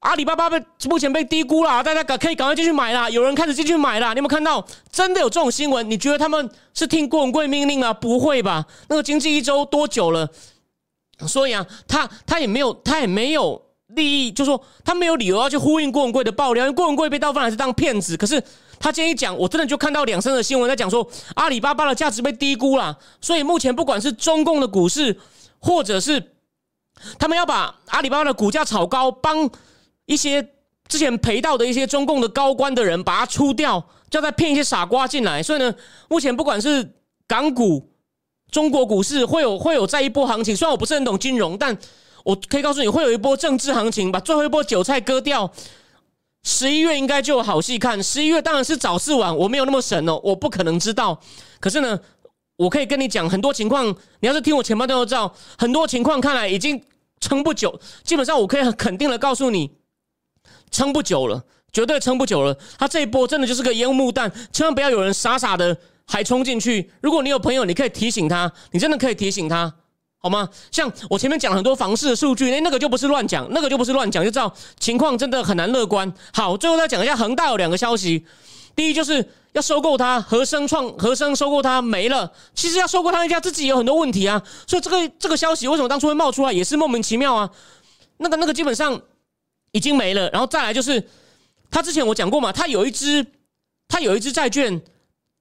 [0.00, 3.10] 阿里巴巴被目前被低估了，大家赶可以赶快进去买啦！
[3.10, 4.64] 有人开始进去买了，你有没有看到？
[4.90, 5.88] 真的有这种新闻？
[5.90, 7.92] 你觉得他们是听郭文贵命令啊？
[7.92, 8.64] 不会吧？
[8.88, 10.26] 那个经济一周多久了？
[11.28, 18.16] 所以啊，他他也没有他也没有利益，就说他没有理由要去呼应郭文贵的爆料，因为郭文贵被盗犯还是当骗子。
[18.16, 18.42] 可是
[18.78, 22.98] 他今天一讲，我真的就看到两三个新闻在讲说阿里巴巴的价值被低估了。
[23.20, 25.20] 所以目前不管是中共的股市，
[25.58, 26.32] 或者是
[27.18, 29.50] 他们要把阿里巴巴的股价炒高，帮。
[30.10, 30.44] 一些
[30.88, 33.80] 之前赔到的一些中共的高官的人，把它出掉，
[34.10, 35.40] 就在骗一些傻瓜进来。
[35.40, 35.72] 所以呢，
[36.08, 36.94] 目前不管是
[37.28, 37.92] 港股、
[38.50, 40.56] 中国股市，会有会有再一波行情。
[40.56, 41.78] 虽然我不是很懂金融，但
[42.24, 45.48] 我可以告诉你会有一波政治行情，把最后一波韭菜割掉。
[46.42, 48.02] 十一月应该就有好戏看。
[48.02, 51.20] 十一月当然是早是晚，我没有那么神哦，我不可能知道。
[51.60, 51.96] 可是呢，
[52.56, 53.86] 我可以跟你讲很多情况。
[54.18, 56.82] 你要是听我前半段都知道，很多情况看来已经
[57.20, 57.78] 撑不久。
[58.02, 59.70] 基本上，我可以很肯定的告诉你。
[60.70, 61.42] 撑不久了，
[61.72, 62.56] 绝对撑不久了。
[62.78, 66.90] 他这一波真的就是个烟幕弹，千万不要有人傻傻的还冲进去。
[67.00, 69.72] 如果你有朋友，你可以提醒他，你真的可以提醒他，
[70.18, 70.48] 好吗？
[70.70, 76.12] 像我前面讲很多房市的数据，那那个就不是乱讲，那个就不是乱讲，就知道情况真的很难乐观。
[76.32, 78.24] 好，最后再讲一下恒大有两个消息，
[78.74, 82.30] 第一就是要收购它，和生创和生收购它没了。
[82.54, 87.48] 其实要收购他一家自己有很多问题啊，所以这个这个消息为什么当初会冒出来，也是莫名其妙啊。
[88.18, 89.00] 那个那个基本上。
[89.72, 91.08] 已经没了，然后再来就是，
[91.70, 93.24] 他之前我讲过嘛，他有一支，
[93.86, 94.82] 他有一支债券，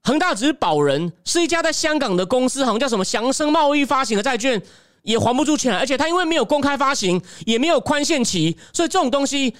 [0.03, 4.61] 恒大只是保人，是一家在香港的公司，好像叫什么祥生贸易发行的债券，
[5.01, 9.55] 也还不出钱，而且他因为没有公开发行，也没有宽限期，所以这种东西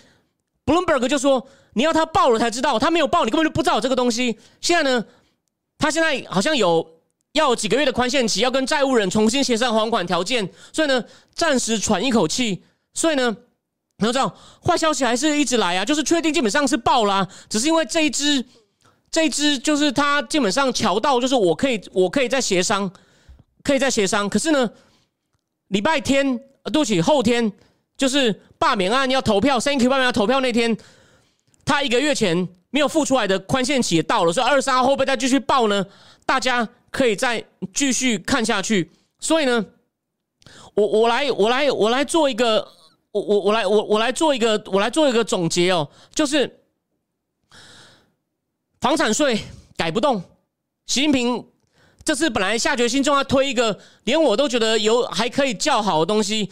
[0.66, 4.38] ，Bloomberg 就说你要他报了才知道，他没有报，你根本就不知道这个东西。
[4.62, 5.04] 现在呢，
[5.80, 7.00] 他现在好像有
[7.34, 11.04] 要几个月的宽限期，要跟债务人重新协商还款条件，所以呢，
[11.34, 12.64] 暂时喘一口气，
[12.94, 13.36] 所以呢。
[14.00, 14.34] 然后这样，
[14.66, 15.84] 坏消息还是一直来啊！
[15.84, 18.44] 就是确定基本上是爆啦，只是因为这一支，
[19.12, 22.90] 这一支就是他基本上瞧到，就是我可以，我可以在协商，
[23.62, 24.30] 可以在协商。
[24.30, 24.72] 可是呢，
[25.68, 26.38] 礼拜天，
[26.72, 27.52] 对不起，后天
[27.98, 30.78] 就是罢免案要投票，Thank you 罢免要投票那天，
[31.66, 35.86] 他一个月前没有付出来的宽限期也到了，所以二十三号会不会再继续爆呢？
[36.26, 37.44] 大家可以再
[37.74, 38.90] 继续看下去。
[39.20, 39.66] 所以呢，
[40.74, 42.66] 我我来我来我来做一个。
[43.12, 46.62] 我我我来我我来做一个我来做一个总结哦，就是
[48.80, 49.42] 房产税
[49.76, 50.22] 改不动，
[50.86, 51.46] 习近平
[52.04, 56.52] 这次本来下决心就要推一个连我都觉得有还可以较好的东西，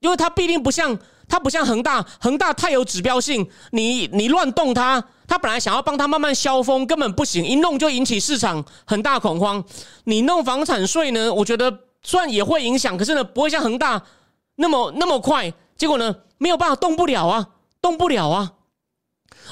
[0.00, 9.64] 因为它必定不像它不像恒大，恒大太有指标性，你你乱动它，他本来想要帮他慢慢消风，根本不行，一弄就引起市场很大恐慌。
[10.04, 14.02] 你弄房产税呢，我觉得虽然也会影响，可是呢不会像恒大
[14.56, 15.52] 那么那么快。
[15.76, 16.16] 结果呢？
[16.38, 17.48] 没有办法，动不了啊，
[17.80, 18.52] 动不了啊！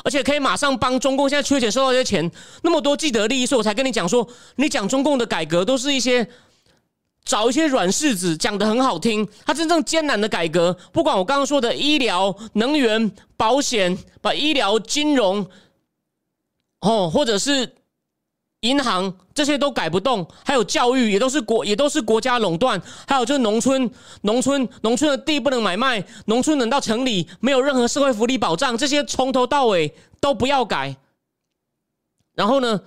[0.05, 2.31] 而且可以马上帮中共现在缺钱收到这些钱，
[2.63, 6.29] 那么多既得利益，所以我才跟你讲说，你讲中共的改革都是一些
[7.25, 15.47] 找一些软柿子讲的很好听，他真正艰难的改革，不管我刚刚说的医疗、能源、保险，把医疗、金融，
[16.81, 17.75] 哦，或者是
[18.65, 23.91] 银行这些都改不动，还有教育也都是国也都是国家垄断，还有就是农村
[24.23, 30.97] 农村农村的地不能买卖，农村等到城里没有任何社会福利保障，这些从头到尾都不要改。
[32.35, 32.81] 然后呢，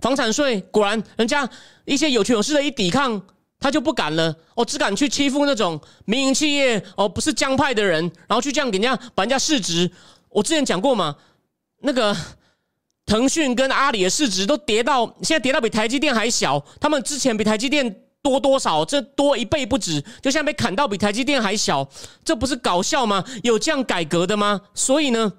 [0.00, 1.48] 房产税果然人家
[1.84, 3.20] 一些有权有势的一抵抗，
[3.58, 9.90] 他就不敢了，哦，只敢去欺负那种民营企业哦，不是江派的人，然后去这样给人家把人家市值，
[10.30, 11.14] 我之前讲过嘛，
[11.82, 12.16] 那个。
[13.10, 18.84] 腾讯跟阿里的市值都跌到现在跌到比台积电还小，他们之前比台积电多多少？
[18.84, 21.84] 这多一倍不止，就现在被砍到比台积电还小，
[22.24, 23.24] 这不是搞笑吗？
[23.42, 24.60] 有这样改革的吗？
[24.74, 25.32] 所以呢？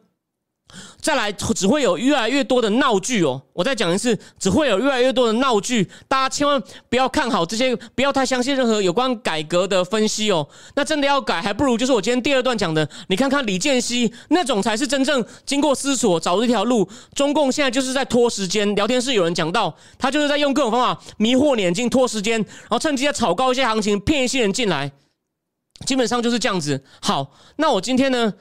[0.99, 3.41] 再来，只会有越来越多的闹剧哦！
[3.53, 10.47] 我再讲一次，只会有越来越多的闹剧，大家千万不要看好这些，不要太相信任何有关改革的分析哦。
[10.75, 16.87] 那真的要改，还不如就是我今天第二段讲的，你看看李健熙那种才是真正经过思索找这条路。
[17.15, 24.91] 中共现在就是在拖时间，聊天室有人讲到，他就是在用各种方法迷惑眼睛、拖时间，然后趁机在炒高一些行情，骗一些人进来，
[25.87, 26.83] 基本上就是这样子。
[27.01, 28.33] 好，那我今天呢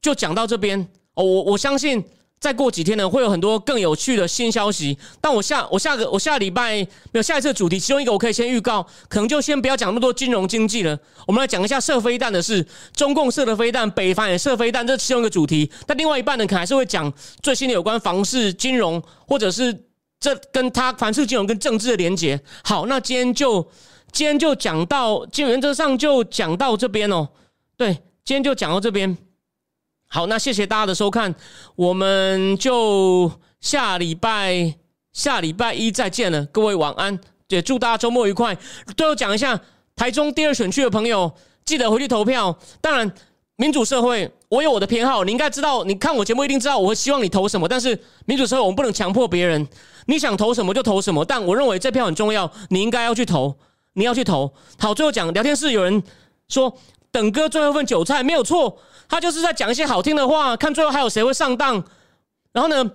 [0.00, 0.88] 就讲到这边。
[1.16, 2.02] 哦，我我相信
[2.38, 4.96] 再过几天呢，会有很多更有趣的新消息。
[5.20, 6.76] 但我下我下个我下礼拜
[7.10, 10.96] 没有下一次主题，其中一个我可以先预告，可能就先不要讲那么多金融经济了。
[11.26, 12.64] 我们来讲一下射飞弹的事，
[12.94, 15.70] 中共射的飞弹，北方也射飞弹，这其中一个主题。
[15.86, 17.10] 但另外一半呢，可能还是会讲
[17.42, 19.74] 最新的有关房市金融，或者是
[20.20, 22.38] 这跟他凡是金融跟政治的连结。
[22.62, 23.66] 好，那今天就
[24.12, 27.26] 今天就讲到，基原则上就讲到这边哦。
[27.78, 27.94] 对，
[28.24, 29.16] 今天就讲到这边。
[30.16, 31.34] 好，那谢谢大家的收看，
[31.74, 34.74] 我们就下礼拜
[35.12, 38.56] 下礼拜一再见了，各位晚安，也祝大家周末愉快。
[38.96, 39.60] 最后讲一下，
[39.94, 41.30] 台中第二选区的朋友，
[41.66, 42.58] 记得回去投票。
[42.80, 43.12] 当然，
[43.56, 47.68] 民主社会我有我的偏好，你应该知道，你看我节目一定知道我会希望你投什么。
[47.68, 49.68] 但是民主社会我们不能强迫别人，
[50.06, 51.26] 你想投什么就投什么。
[51.26, 53.54] 但我认为这票很重要，你应该要去投，
[53.92, 54.50] 你要去投。
[54.78, 56.02] 好，最后讲聊天室有人
[56.48, 56.74] 说
[57.10, 58.78] 等哥最后一份韭菜没有错。
[59.08, 61.82] 他就是在讲一些好听的话，看最后还有谁会上当。
[62.52, 62.90] 然后呢，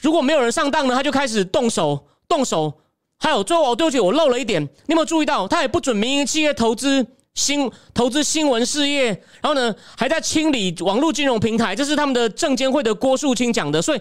[0.00, 2.72] 如果没有人上当呢，他就开始动手动手。
[3.20, 5.48] 还有最后，对不起，我漏了一点，你有没有注意到？
[5.48, 7.04] 他也不准民营企业投资
[7.34, 9.06] 新投资新闻事业，
[9.40, 13.82] 然后呢，还在清理网络金融平台，这是他们的证监会的郭树清讲的。
[13.82, 14.00] 所以，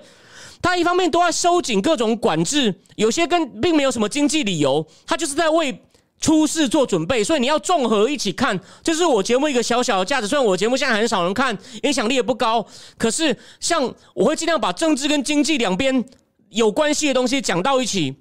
[0.61, 5.81] 他一方面都在收紧各种管制，有些跟并没有什么经济理由，他就是在为。
[6.19, 10.27] 出事做准备，所以你要综合一起看，这是我节目一个小小的价值。
[10.27, 12.65] 虽然我节目现在很少人看，影响力也不高，
[12.97, 16.03] 可是像我会尽量把政治跟经济两边
[16.49, 18.15] 有关系的东西讲到一起。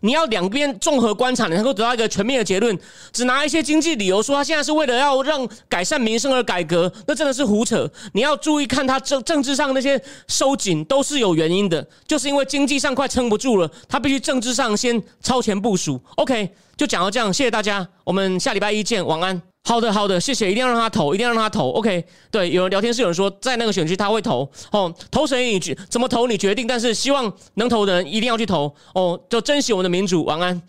[0.00, 2.78] 你要两边综合观察，你能够得到一个全面的结论。
[3.12, 7.88] 只拿一些经济理由说他现在是为了要让改善民生而改革，那真的是胡扯。
[8.12, 16.00] 你要注意看他政政治上那些收紧都是有原因的，就是因为经济上快撑不住了，他必须政治上先超前部署。
[16.16, 19.55] OK，就讲到这样，谢谢大家，我们下礼拜一见，晚安。
[19.66, 21.70] 好的，好的，谢谢，一定要让他投，一定要让他投。
[21.70, 30.62] OK，对，有人聊天室有人说在那个选区他会投，哦，投谁你决怎么投你决定，但是希望能投的人一定要去投，哦，就珍惜我们的民主，晚安。